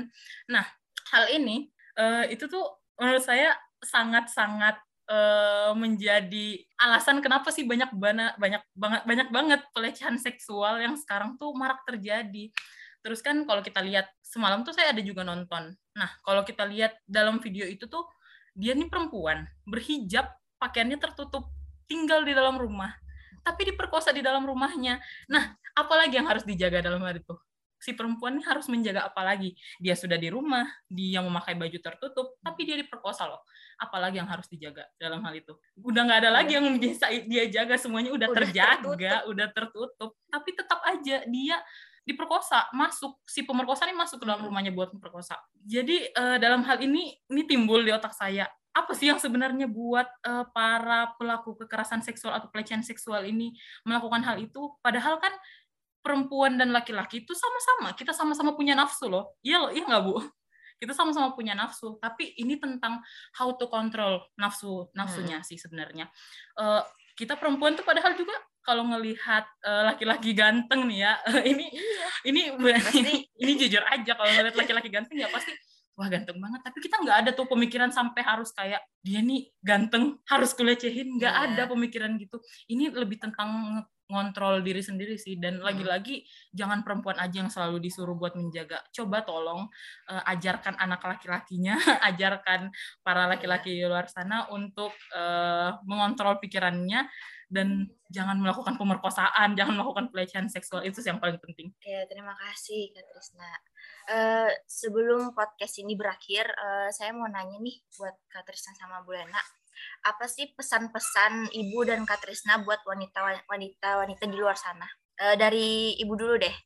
Nah, 0.53 0.65
hal 1.11 1.25
ini 1.33 1.67
uh, 1.99 2.25
itu 2.29 2.47
tuh 2.47 2.65
menurut 3.01 3.25
saya 3.25 3.57
sangat-sangat 3.81 4.77
uh, 5.09 5.73
menjadi 5.75 6.61
alasan 6.79 7.19
kenapa 7.25 7.49
sih 7.51 7.65
banyak 7.65 7.91
banget 7.97 8.35
banyak 8.37 8.63
banget 8.77 9.03
banyak 9.05 9.29
banget 9.33 9.61
pelecehan 9.73 10.17
seksual 10.21 10.79
yang 10.79 10.95
sekarang 10.95 11.35
tuh 11.41 11.51
marak 11.57 11.83
terjadi. 11.89 12.53
Terus 13.07 13.23
kan 13.23 13.39
kalau 13.47 13.63
kita 13.63 13.79
lihat 13.87 14.11
semalam 14.19 14.67
tuh 14.67 14.75
saya 14.75 14.91
ada 14.91 14.99
juga 14.99 15.23
nonton. 15.23 15.79
Nah, 15.95 16.11
kalau 16.27 16.43
kita 16.43 16.67
lihat 16.67 16.99
dalam 17.07 17.39
video 17.39 17.63
itu 17.63 17.87
tuh 17.87 18.03
dia 18.51 18.75
nih 18.75 18.91
perempuan, 18.91 19.47
berhijab, 19.63 20.27
pakaiannya 20.59 20.99
tertutup, 20.99 21.47
tinggal 21.87 22.27
di 22.27 22.35
dalam 22.35 22.59
rumah, 22.59 22.91
tapi 23.47 23.71
diperkosa 23.71 24.11
di 24.11 24.27
dalam 24.27 24.43
rumahnya. 24.43 24.99
Nah, 25.31 25.55
apalagi 25.79 26.19
yang 26.19 26.27
harus 26.27 26.43
dijaga 26.43 26.83
dalam 26.83 26.99
hal 27.07 27.15
itu? 27.15 27.31
Si 27.79 27.95
perempuan 27.95 28.43
ini 28.43 28.43
harus 28.43 28.67
menjaga 28.67 29.07
apa 29.07 29.23
lagi? 29.23 29.55
Dia 29.79 29.95
sudah 29.95 30.19
di 30.19 30.27
rumah, 30.27 30.67
dia 30.91 31.23
memakai 31.23 31.55
baju 31.55 31.79
tertutup, 31.79 32.43
tapi 32.43 32.67
dia 32.67 32.75
diperkosa 32.75 33.31
loh. 33.31 33.47
Apalagi 33.79 34.19
yang 34.19 34.27
harus 34.27 34.51
dijaga 34.51 34.83
dalam 34.99 35.23
hal 35.23 35.31
itu? 35.31 35.55
Udah 35.79 36.11
nggak 36.11 36.27
ada 36.27 36.31
lagi 36.43 36.59
iya. 36.59 36.59
yang 36.59 36.75
bisa 36.83 37.07
dia 37.23 37.45
jaga, 37.47 37.79
semuanya 37.79 38.11
udah, 38.11 38.35
udah 38.35 38.39
terjaga, 38.43 38.83
tertutup. 38.83 39.31
udah 39.31 39.49
tertutup. 39.55 40.11
Tapi 40.27 40.51
tetap 40.59 40.81
aja 40.83 41.17
dia 41.31 41.57
diperkosa 42.07 42.71
masuk 42.71 43.19
si 43.27 43.43
pemerkosa 43.43 43.91
ini 43.91 43.99
masuk 43.99 44.23
ke 44.23 44.25
dalam 44.31 44.47
rumahnya 44.47 44.71
buat 44.71 44.95
memperkosa. 44.95 45.35
Jadi 45.67 46.07
uh, 46.15 46.39
dalam 46.39 46.63
hal 46.63 46.79
ini 46.79 47.19
ini 47.27 47.43
timbul 47.43 47.83
di 47.83 47.91
otak 47.91 48.15
saya. 48.15 48.47
Apa 48.71 48.95
sih 48.95 49.11
yang 49.11 49.19
sebenarnya 49.19 49.67
buat 49.67 50.07
uh, 50.23 50.47
para 50.55 51.11
pelaku 51.19 51.59
kekerasan 51.59 52.07
seksual 52.07 52.39
atau 52.39 52.47
pelecehan 52.47 52.87
seksual 52.87 53.27
ini 53.27 53.59
melakukan 53.83 54.23
hal 54.23 54.39
itu? 54.39 54.71
Padahal 54.79 55.19
kan 55.19 55.35
perempuan 55.99 56.55
dan 56.55 56.71
laki-laki 56.71 57.27
itu 57.27 57.35
sama-sama. 57.35 57.99
Kita 57.99 58.15
sama-sama 58.15 58.55
punya 58.55 58.79
nafsu 58.79 59.11
loh. 59.11 59.35
Iya 59.43 59.67
loh 59.67 59.71
iya 59.75 59.83
nggak 59.83 60.03
bu? 60.07 60.23
Kita 60.81 60.95
sama-sama 60.95 61.35
punya 61.35 61.59
nafsu. 61.59 61.99
Tapi 61.99 62.39
ini 62.39 62.55
tentang 62.63 63.03
how 63.35 63.51
to 63.59 63.67
control 63.67 64.23
nafsu 64.39 64.87
nafsunya 64.95 65.43
hmm. 65.43 65.47
sih 65.49 65.59
sebenarnya. 65.59 66.07
Uh, 66.55 66.87
kita 67.17 67.33
perempuan 67.41 67.73
tuh 67.73 67.83
padahal 67.83 68.13
juga 68.13 68.37
kalau 68.67 68.83
ngelihat 68.91 69.47
uh, 69.63 69.95
laki-laki 69.95 70.35
ganteng 70.35 70.91
nih 70.91 71.07
ya 71.07 71.13
ini 71.55 71.67
iya. 71.71 72.09
ini 72.27 72.41
ini 72.99 73.15
ini 73.47 73.53
jujur 73.55 73.87
aja 73.87 74.19
kalau 74.19 74.31
ngelihat 74.35 74.59
laki-laki 74.59 74.91
ganteng 74.91 75.23
ya 75.23 75.31
pasti 75.31 75.55
wah 75.97 76.13
ganteng 76.13 76.37
banget. 76.37 76.61
Tapi 76.61 76.79
kita 76.85 76.97
nggak 77.01 77.19
ada 77.25 77.31
tuh 77.33 77.49
pemikiran 77.49 77.89
sampai 77.89 78.21
harus 78.21 78.53
kayak 78.53 78.85
dia 79.01 79.25
nih 79.25 79.49
ganteng 79.65 80.21
harus 80.29 80.53
kulecehin. 80.53 81.17
Nggak 81.17 81.35
yeah. 81.35 81.47
ada 81.49 81.63
pemikiran 81.73 82.21
gitu. 82.21 82.37
Ini 82.69 82.93
lebih 82.93 83.17
tentang 83.17 83.81
ngontrol 84.07 84.63
diri 84.63 84.85
sendiri 84.85 85.17
sih. 85.19 85.41
Dan 85.41 85.59
hmm. 85.59 85.65
lagi-lagi 85.67 86.23
jangan 86.55 86.85
perempuan 86.87 87.19
aja 87.19 87.43
yang 87.43 87.51
selalu 87.51 87.83
disuruh 87.83 88.15
buat 88.15 88.37
menjaga. 88.37 88.85
Coba 88.93 89.25
tolong 89.25 89.67
uh, 90.13 90.23
ajarkan 90.37 90.77
anak 90.79 91.03
laki-lakinya 91.03 91.81
ajarkan 92.13 92.71
para 93.03 93.27
laki-laki 93.27 93.75
di 93.75 93.83
luar 93.83 94.07
sana 94.07 94.47
untuk 94.53 94.93
uh, 95.17 95.81
mengontrol 95.89 96.39
pikirannya 96.39 97.09
dan 97.47 97.87
jangan 98.11 98.39
melakukan 98.43 98.75
pemerkosaan, 98.75 99.55
jangan 99.59 99.79
melakukan 99.79 100.11
pelecehan 100.11 100.51
seksual 100.51 100.83
itu 100.83 100.99
yang 101.07 101.23
paling 101.23 101.39
penting. 101.39 101.71
Oke, 101.79 101.97
terima 102.11 102.35
kasih 102.35 102.91
Kak 102.91 103.07
Trisna. 103.11 103.51
Uh, 104.07 104.51
sebelum 104.67 105.35
podcast 105.35 105.79
ini 105.79 105.95
berakhir, 105.95 106.47
uh, 106.51 106.91
saya 106.91 107.15
mau 107.15 107.31
nanya 107.31 107.59
nih 107.63 107.79
buat 107.99 108.15
Kak 108.31 108.47
Trisna 108.47 108.75
sama 108.75 109.03
Bu 109.07 109.15
Lena, 109.15 109.39
apa 110.07 110.27
sih 110.27 110.51
pesan-pesan 110.55 111.55
Ibu 111.55 111.79
dan 111.87 112.03
Kak 112.03 112.27
Trisna 112.27 112.63
buat 112.67 112.83
wanita-wanita 112.87 114.25
di 114.27 114.37
luar 114.39 114.59
sana? 114.59 114.87
Uh, 115.19 115.39
dari 115.39 115.95
Ibu 116.03 116.15
dulu 116.19 116.35
deh. 116.43 116.57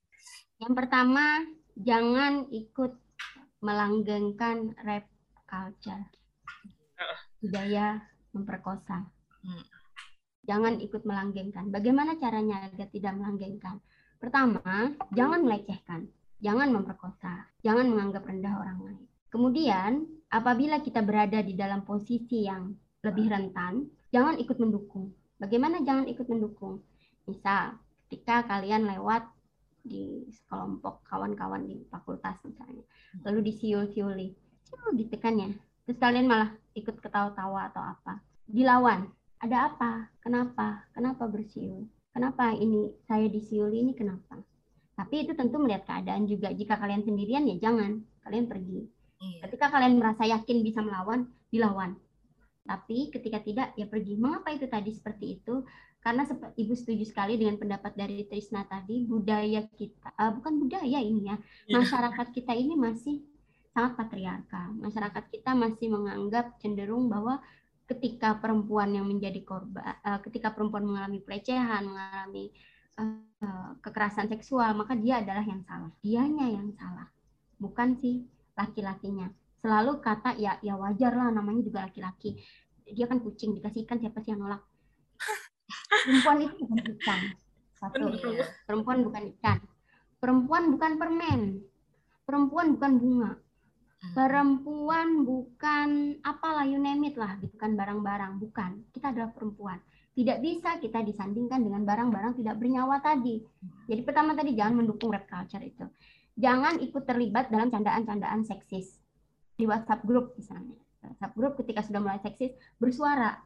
Yang 0.61 0.73
pertama, 0.77 1.45
jangan 1.77 2.49
ikut 2.53 2.93
melanggengkan 3.61 4.73
rap 4.81 5.05
culture, 5.45 6.09
budaya 7.41 8.01
memperkosa. 8.33 9.09
Hmm 9.41 9.80
jangan 10.45 10.81
ikut 10.81 11.03
melanggengkan. 11.05 11.69
Bagaimana 11.69 12.17
caranya 12.17 12.69
agar 12.69 12.89
tidak 12.89 13.13
melanggengkan? 13.17 13.81
Pertama, 14.21 14.61
jangan 15.17 15.41
melecehkan, 15.45 16.09
jangan 16.45 16.69
memperkosa, 16.73 17.49
jangan 17.65 17.89
menganggap 17.89 18.29
rendah 18.29 18.55
orang 18.61 18.79
lain. 18.85 19.05
Kemudian, 19.31 20.05
apabila 20.29 20.83
kita 20.85 21.01
berada 21.01 21.41
di 21.41 21.55
dalam 21.57 21.87
posisi 21.87 22.45
yang 22.45 22.75
lebih 23.01 23.33
rentan, 23.33 23.89
jangan 24.13 24.37
ikut 24.37 24.59
mendukung. 24.61 25.15
Bagaimana 25.41 25.81
jangan 25.81 26.05
ikut 26.11 26.27
mendukung? 26.29 26.85
Misal, 27.25 27.81
ketika 28.09 28.45
kalian 28.45 28.91
lewat 28.91 29.25
di 29.81 30.29
kelompok 30.51 31.01
kawan-kawan 31.09 31.65
di 31.65 31.81
fakultas 31.89 32.37
misalnya, 32.45 32.85
lalu 33.25 33.49
disiul-siuli, 33.49 34.29
ditekan 34.93 35.41
ya, 35.41 35.49
terus 35.89 35.97
kalian 35.97 36.29
malah 36.29 36.53
ikut 36.77 37.01
ketawa-tawa 37.01 37.73
atau 37.73 37.81
apa, 37.81 38.21
dilawan, 38.45 39.09
ada 39.41 39.57
apa? 39.73 40.13
Kenapa? 40.21 40.85
Kenapa 40.93 41.25
bersiul? 41.27 41.89
Kenapa 42.13 42.53
ini 42.53 42.93
saya 43.09 43.27
disiul 43.27 43.73
ini 43.73 43.97
kenapa? 43.97 44.41
Tapi 44.95 45.25
itu 45.25 45.33
tentu 45.33 45.57
melihat 45.57 45.89
keadaan 45.89 46.29
juga. 46.29 46.53
Jika 46.53 46.77
kalian 46.77 47.01
sendirian 47.01 47.49
ya 47.49 47.57
jangan, 47.57 48.05
kalian 48.27 48.47
pergi. 48.47 48.85
Iya. 49.21 49.49
Ketika 49.49 49.73
kalian 49.73 49.97
merasa 49.97 50.29
yakin 50.29 50.61
bisa 50.61 50.85
melawan, 50.85 51.29
dilawan. 51.49 51.97
Tapi 52.69 53.09
ketika 53.09 53.41
tidak 53.41 53.73
ya 53.81 53.89
pergi. 53.89 54.21
Mengapa 54.21 54.53
itu 54.53 54.69
tadi 54.69 54.93
seperti 54.93 55.41
itu? 55.41 55.65
karena 56.01 56.25
seperti 56.25 56.65
ibu 56.65 56.73
setuju 56.73 57.05
sekali 57.05 57.37
dengan 57.37 57.61
pendapat 57.61 57.93
dari 57.93 58.25
Trisna 58.25 58.65
tadi 58.65 59.05
budaya 59.05 59.69
kita 59.77 60.17
uh, 60.17 60.33
bukan 60.33 60.57
budaya 60.57 60.97
ini 60.97 61.29
ya 61.29 61.37
yeah. 61.69 61.77
masyarakat 61.77 62.27
kita 62.33 62.57
ini 62.57 62.73
masih 62.73 63.21
sangat 63.77 64.01
patriarkal 64.01 64.81
masyarakat 64.81 65.25
kita 65.29 65.53
masih 65.53 65.93
menganggap 65.93 66.57
cenderung 66.57 67.13
bahwa 67.13 67.45
ketika 67.91 68.39
perempuan 68.39 68.95
yang 68.95 69.11
menjadi 69.11 69.43
korban 69.43 69.99
uh, 70.07 70.23
ketika 70.23 70.55
perempuan 70.55 70.87
mengalami 70.87 71.19
pelecehan 71.19 71.91
mengalami 71.91 72.55
uh, 72.95 73.75
kekerasan 73.83 74.31
seksual 74.31 74.79
maka 74.79 74.95
dia 74.95 75.19
adalah 75.19 75.43
yang 75.43 75.67
salah. 75.67 75.91
Dianya 75.99 76.47
yang 76.47 76.71
salah 76.79 77.11
bukan 77.59 77.99
si 77.99 78.25
laki-lakinya. 78.55 79.29
Selalu 79.61 80.01
kata 80.01 80.41
ya 80.41 80.57
ya 80.65 80.79
wajar 80.79 81.13
lah 81.13 81.29
namanya 81.35 81.61
juga 81.67 81.85
laki-laki. 81.85 82.41
Dia 82.87 83.07
kan 83.11 83.21
kucing 83.21 83.59
dikasih 83.59 83.85
ikan 83.85 84.01
siapa 84.01 84.19
sih 84.25 84.33
yang 84.33 84.47
nolak? 84.47 84.63
Perempuan 86.07 86.39
itu 86.47 86.55
bukan 86.65 86.81
ikan. 86.97 87.21
Satu 87.77 88.07
perempuan 88.65 88.99
bukan 89.05 89.23
ikan. 89.37 89.59
Perempuan 90.21 90.63
bukan 90.73 90.93
permen. 90.97 91.41
Perempuan 92.25 92.67
bukan 92.77 92.93
bunga. 93.01 93.31
Perempuan 94.01 95.29
bukan 95.29 96.17
apalah 96.25 96.65
you 96.65 96.81
name 96.81 97.05
it 97.05 97.17
lah 97.21 97.37
gitu 97.39 97.53
kan 97.61 97.77
barang-barang 97.77 98.41
bukan. 98.41 98.81
Kita 98.97 99.13
adalah 99.13 99.31
perempuan. 99.31 99.77
Tidak 100.17 100.43
bisa 100.43 100.81
kita 100.81 101.05
disandingkan 101.05 101.63
dengan 101.63 101.85
barang-barang 101.87 102.41
tidak 102.41 102.59
bernyawa 102.59 102.99
tadi. 103.05 103.45
Jadi 103.87 104.01
pertama 104.03 104.33
tadi 104.35 104.57
jangan 104.57 104.83
mendukung 104.83 105.13
rap 105.13 105.29
culture 105.29 105.63
itu. 105.63 105.87
Jangan 106.41 106.81
ikut 106.81 107.05
terlibat 107.05 107.53
dalam 107.53 107.69
candaan-candaan 107.69 108.43
seksis. 108.49 108.99
Di 109.55 109.69
WhatsApp 109.69 110.03
group 110.09 110.35
misalnya. 110.35 110.81
WhatsApp 111.05 111.37
group 111.37 111.53
ketika 111.61 111.85
sudah 111.85 112.01
mulai 112.01 112.21
seksis 112.25 112.57
bersuara. 112.81 113.37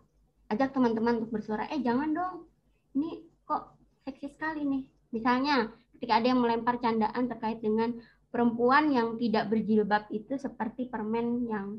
Ajak 0.49 0.71
teman-teman 0.71 1.19
untuk 1.19 1.35
bersuara 1.35 1.67
eh 1.75 1.83
jangan 1.83 2.15
dong. 2.15 2.47
Ini 2.95 3.27
kok 3.43 3.75
seksi 4.07 4.31
sekali 4.31 4.63
nih. 4.63 4.83
Misalnya 5.11 5.69
ketika 5.99 6.19
ada 6.23 6.27
yang 6.31 6.41
melempar 6.43 6.79
candaan 6.79 7.27
terkait 7.27 7.59
dengan 7.63 7.99
perempuan 8.35 8.91
yang 8.91 9.15
tidak 9.15 9.47
berjilbab 9.47 10.11
itu 10.11 10.35
seperti 10.35 10.91
permen 10.91 11.47
yang 11.47 11.79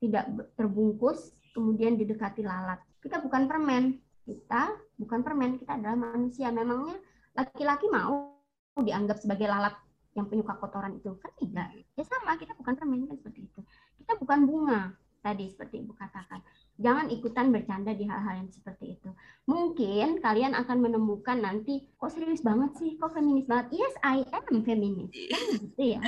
tidak 0.00 0.24
terbungkus 0.56 1.36
kemudian 1.52 2.00
didekati 2.00 2.40
lalat. 2.40 2.80
Kita 3.04 3.20
bukan 3.20 3.44
permen. 3.44 4.00
Kita 4.24 4.72
bukan 4.96 5.20
permen 5.20 5.60
kita 5.60 5.76
adalah 5.76 6.00
manusia. 6.00 6.48
Memangnya 6.48 6.96
laki-laki 7.36 7.92
mau 7.92 8.40
dianggap 8.80 9.20
sebagai 9.20 9.44
lalat 9.44 9.76
yang 10.16 10.32
penyuka 10.32 10.56
kotoran 10.56 10.96
itu? 10.96 11.12
Kan 11.20 11.32
tidak. 11.36 11.68
Ya 11.92 12.04
sama 12.08 12.40
kita 12.40 12.56
bukan 12.56 12.72
permen 12.72 13.04
kan 13.04 13.20
seperti 13.20 13.52
itu. 13.52 13.60
Kita 14.00 14.16
bukan 14.16 14.48
bunga. 14.48 14.96
Tadi 15.20 15.44
seperti 15.52 15.84
ibu 15.84 15.92
katakan 15.94 16.40
jangan 16.80 17.12
ikutan 17.12 17.52
bercanda 17.52 17.92
di 17.92 18.08
hal-hal 18.08 18.44
yang 18.44 18.50
seperti 18.52 18.96
itu. 18.96 19.10
Mungkin 19.44 20.22
kalian 20.22 20.54
akan 20.54 20.78
menemukan 20.80 21.42
nanti, 21.42 21.90
kok 21.98 22.14
serius 22.14 22.40
banget 22.40 22.72
sih, 22.78 22.94
kok 22.96 23.12
feminis 23.12 23.44
banget? 23.50 23.74
Yes, 23.76 23.94
I 24.00 24.22
am 24.32 24.62
feminis. 24.62 25.10
Kan 25.10 25.42
gitu 25.58 25.82
ya. 25.98 26.00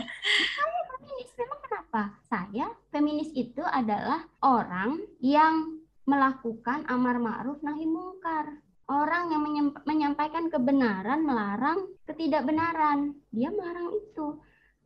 Saya 0.55 0.81
feminis, 0.94 1.31
memang 1.37 1.61
kenapa? 1.62 2.03
Saya 2.31 2.66
feminis 2.94 3.31
itu 3.35 3.62
adalah 3.66 4.24
orang 4.40 5.03
yang 5.20 5.83
melakukan 6.05 6.85
amar 6.88 7.16
ma'ruf 7.16 7.61
nahi 7.64 7.85
mungkar. 7.88 8.61
Orang 8.85 9.33
yang 9.33 9.72
menyampaikan 9.88 10.53
kebenaran 10.53 11.24
melarang 11.24 11.88
ketidakbenaran. 12.05 13.16
Dia 13.33 13.48
melarang 13.48 13.96
itu. 13.96 14.37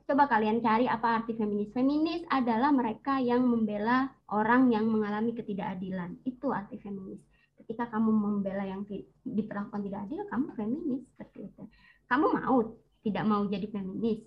Coba 0.08 0.24
kalian 0.24 0.64
cari 0.64 0.88
apa 0.88 1.20
arti 1.20 1.36
feminis. 1.36 1.68
Feminis 1.76 2.24
adalah 2.32 2.72
mereka 2.72 3.20
yang 3.20 3.44
membela 3.44 4.08
orang 4.32 4.72
yang 4.72 4.88
mengalami 4.88 5.36
ketidakadilan. 5.36 6.24
Itu 6.24 6.48
arti 6.48 6.80
feminis. 6.80 7.20
Ketika 7.60 7.92
kamu 7.92 8.08
membela 8.08 8.64
yang 8.64 8.88
diperlakukan 9.20 9.84
tidak 9.84 10.08
adil, 10.08 10.24
kamu 10.32 10.46
feminis 10.56 11.04
seperti 11.12 11.52
itu. 11.52 11.62
Kamu 12.08 12.24
mau 12.40 12.56
tidak 13.04 13.24
mau 13.28 13.44
jadi 13.52 13.68
feminis? 13.68 14.24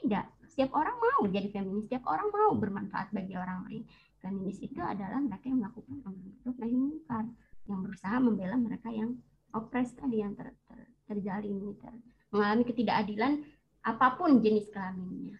Tidak. 0.00 0.24
Setiap 0.48 0.72
orang 0.72 0.96
mau 0.96 1.28
jadi 1.28 1.52
feminis. 1.52 1.84
Setiap 1.84 2.08
orang 2.08 2.32
mau 2.32 2.56
bermanfaat 2.56 3.12
bagi 3.12 3.36
orang 3.36 3.68
lain. 3.68 3.84
Feminis 4.24 4.56
itu 4.64 4.80
adalah 4.80 5.20
mereka 5.20 5.52
yang 5.52 5.60
melakukan 5.60 6.00
amar 6.00 6.16
mungkar, 6.72 7.24
yang 7.68 7.84
berusaha 7.84 8.16
membela 8.24 8.56
mereka 8.56 8.88
yang 8.88 9.20
opres 9.52 9.92
tadi 9.92 10.24
yang 10.24 10.32
ter, 10.32 10.56
ter, 10.64 10.80
terjalin, 11.12 11.76
ter, 11.76 11.92
mengalami 12.32 12.64
ketidakadilan 12.64 13.44
apa 13.84 14.16
pun 14.16 14.40
jenis 14.40 14.68
kelaminnya. 14.68 15.36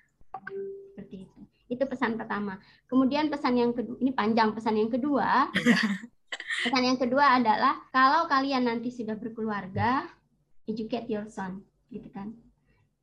Seperti 0.92 1.29
itu. 1.29 1.40
Itu 1.70 1.85
pesan 1.87 2.18
pertama. 2.18 2.59
Kemudian 2.90 3.31
pesan 3.31 3.55
yang 3.55 3.70
kedua, 3.70 3.96
ini 4.03 4.11
panjang 4.11 4.50
pesan 4.57 4.74
yang 4.81 4.90
kedua. 4.90 5.48
pesan 6.66 6.83
yang 6.83 6.98
kedua 6.98 7.38
adalah 7.38 7.79
kalau 7.94 8.26
kalian 8.26 8.66
nanti 8.66 8.90
sudah 8.90 9.14
berkeluarga, 9.14 10.09
educate 10.66 11.07
your 11.07 11.26
son, 11.31 11.62
gitu 11.94 12.11
kan. 12.11 12.35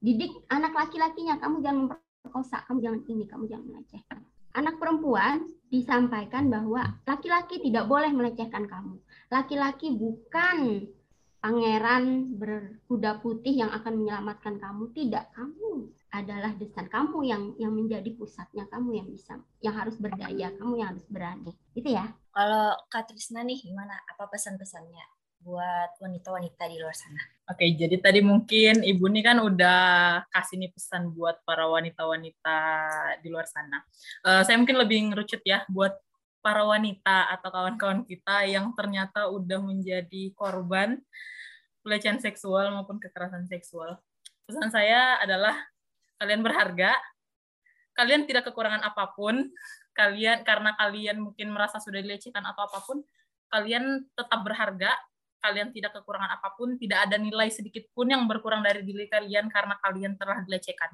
Didik 0.04 0.30
anak 0.52 0.76
laki-lakinya, 0.76 1.39
kamu 1.39 1.63
jangan 1.63 1.80
memperkosa, 1.88 2.67
kamu 2.67 2.78
jangan 2.84 3.02
ini, 3.08 3.23
kamu 3.26 3.43
jangan 3.47 3.65
melecehkan. 3.71 4.19
Anak 4.58 4.76
perempuan 4.82 5.47
disampaikan 5.69 6.50
bahwa 6.50 6.97
laki-laki 7.06 7.62
tidak 7.62 7.86
boleh 7.86 8.10
melecehkan 8.10 8.65
kamu. 8.65 8.97
Laki-laki 9.30 9.93
bukan 9.93 10.88
pangeran 11.48 12.36
berkuda 12.36 13.24
putih 13.24 13.64
yang 13.64 13.72
akan 13.72 14.04
menyelamatkan 14.04 14.60
kamu. 14.60 14.92
Tidak 14.92 15.32
kamu 15.32 15.96
adalah 16.12 16.52
desain 16.60 16.92
kamu 16.92 17.24
yang 17.24 17.44
yang 17.56 17.72
menjadi 17.72 18.12
pusatnya. 18.20 18.68
Kamu 18.68 18.92
yang 18.92 19.08
bisa 19.08 19.40
yang 19.64 19.80
harus 19.80 19.96
berdaya 19.96 20.52
kamu 20.60 20.84
yang 20.84 20.92
harus 20.92 21.08
berani. 21.08 21.56
Itu 21.72 21.88
ya. 21.88 22.12
Kalau 22.36 22.76
Kak 22.92 23.08
Trisna 23.08 23.48
nih 23.48 23.64
gimana? 23.64 23.96
Apa 24.12 24.28
pesan-pesannya 24.28 25.08
buat 25.48 25.96
wanita-wanita 26.04 26.68
di 26.68 26.84
luar 26.84 26.92
sana? 26.92 27.24
Oke 27.48 27.64
jadi 27.80 27.96
tadi 28.04 28.20
mungkin 28.20 28.84
ibu 28.84 29.08
nih 29.08 29.24
kan 29.24 29.40
udah 29.40 29.80
kasih 30.28 30.60
nih 30.60 30.76
pesan 30.76 31.16
buat 31.16 31.40
para 31.48 31.64
wanita-wanita 31.64 32.58
di 33.24 33.32
luar 33.32 33.48
sana. 33.48 33.80
Uh, 34.20 34.44
saya 34.44 34.60
mungkin 34.60 34.76
lebih 34.76 35.00
ngerucut 35.08 35.40
ya 35.48 35.64
buat 35.72 35.96
para 36.41 36.63
wanita 36.63 37.34
atau 37.38 37.50
kawan-kawan 37.52 38.08
kita 38.08 38.47
yang 38.47 38.71
ternyata 38.78 39.28
udah 39.28 39.60
menjadi 39.60 40.32
korban 40.38 41.02
pelecehan 41.84 42.19
seksual 42.19 42.71
maupun 42.76 43.00
kekerasan 43.00 43.47
seksual. 43.47 44.00
Pesan 44.47 44.71
saya 44.71 45.19
adalah 45.19 45.56
kalian 46.19 46.43
berharga, 46.43 46.95
kalian 47.95 48.28
tidak 48.28 48.47
kekurangan 48.52 48.84
apa 48.84 49.12
pun, 49.15 49.47
kalian 49.95 50.43
karena 50.43 50.76
kalian 50.76 51.19
mungkin 51.23 51.52
merasa 51.52 51.80
sudah 51.80 52.00
dilecehkan 52.04 52.43
atau 52.43 52.67
apa 52.67 52.80
pun, 52.84 53.04
kalian 53.52 54.04
tetap 54.15 54.39
berharga, 54.43 54.91
kalian 55.39 55.71
tidak 55.71 55.95
kekurangan 55.95 56.36
apa 56.36 56.54
pun, 56.56 56.76
tidak 56.76 57.08
ada 57.08 57.15
nilai 57.15 57.47
sedikit 57.47 57.88
pun 57.95 58.12
yang 58.12 58.28
berkurang 58.28 58.63
dari 58.63 58.84
diri 58.84 59.08
kalian 59.08 59.47
karena 59.47 59.80
kalian 59.80 60.19
telah 60.19 60.43
dilecehkan. 60.43 60.91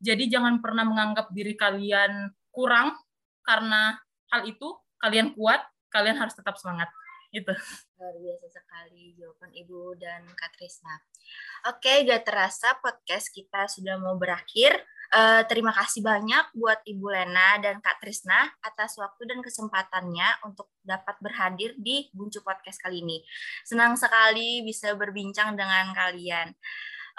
Jadi 0.00 0.32
jangan 0.32 0.64
pernah 0.64 0.86
menganggap 0.88 1.28
diri 1.34 1.52
kalian 1.58 2.32
kurang 2.48 2.96
karena 3.44 3.98
hal 4.30 4.46
itu, 4.46 4.68
kalian 5.02 5.34
kuat, 5.34 5.60
kalian 5.90 6.16
harus 6.16 6.34
tetap 6.34 6.56
semangat. 6.56 6.88
Itu 7.30 7.54
luar 8.00 8.16
biasa 8.16 8.46
sekali 8.48 9.12
jawaban 9.14 9.52
ibu 9.54 9.94
dan 10.00 10.24
kak 10.34 10.56
Trisna. 10.56 10.98
Oke 11.68 12.02
gak 12.08 12.24
terasa 12.24 12.74
podcast 12.80 13.28
kita 13.30 13.68
sudah 13.68 14.00
mau 14.00 14.16
berakhir. 14.16 14.82
Uh, 15.10 15.42
terima 15.50 15.74
kasih 15.74 16.06
banyak 16.06 16.54
buat 16.54 16.80
ibu 16.86 17.10
Lena 17.10 17.58
dan 17.60 17.78
kak 17.84 18.00
Trisna 18.00 18.50
atas 18.64 18.96
waktu 18.96 19.30
dan 19.30 19.44
kesempatannya 19.44 20.48
untuk 20.48 20.72
dapat 20.80 21.18
berhadir 21.20 21.76
di 21.78 22.08
Buncu 22.10 22.40
Podcast 22.40 22.80
kali 22.80 23.04
ini. 23.04 23.22
Senang 23.62 23.94
sekali 23.94 24.64
bisa 24.64 24.96
berbincang 24.96 25.54
dengan 25.54 25.92
kalian 25.94 26.50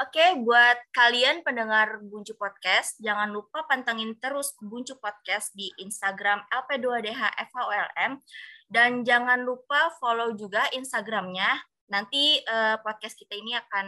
Oke, 0.01 0.33
buat 0.41 0.81
kalian 0.97 1.45
pendengar 1.45 2.01
Buncu 2.01 2.33
Podcast, 2.33 2.97
jangan 2.97 3.29
lupa 3.29 3.69
pantengin 3.69 4.17
terus 4.17 4.57
Buncu 4.57 4.97
Podcast 4.97 5.53
di 5.53 5.69
Instagram 5.77 6.41
LP2DHFHOLM 6.49 8.17
dan 8.65 9.05
jangan 9.05 9.45
lupa 9.45 9.93
follow 10.01 10.33
juga 10.33 10.65
Instagramnya. 10.73 11.53
Nanti 11.93 12.41
uh, 12.41 12.81
podcast 12.81 13.13
kita 13.13 13.37
ini 13.37 13.53
akan 13.53 13.87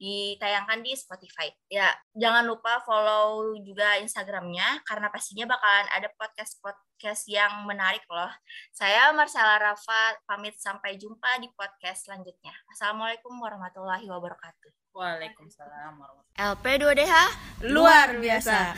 ditayangkan 0.00 0.80
di 0.80 0.96
Spotify. 0.96 1.52
Ya, 1.68 1.92
jangan 2.16 2.48
lupa 2.48 2.80
follow 2.88 3.52
juga 3.60 4.00
Instagramnya 4.00 4.80
karena 4.88 5.12
pastinya 5.12 5.52
bakalan 5.52 5.84
ada 5.92 6.08
podcast-podcast 6.16 7.28
yang 7.28 7.68
menarik 7.68 8.08
loh. 8.08 8.32
Saya 8.72 9.12
Marcella 9.12 9.60
Rafa, 9.60 10.16
pamit 10.24 10.56
sampai 10.56 10.96
jumpa 10.96 11.44
di 11.44 11.52
podcast 11.52 12.08
selanjutnya. 12.08 12.56
Assalamualaikum 12.72 13.36
warahmatullahi 13.36 14.08
wabarakatuh. 14.08 14.81
Waalaikumsalam 14.92 15.96
warahmatullahi 15.96 16.52
LP2DH 16.52 17.14
luar 17.72 18.08
biasa. 18.20 18.76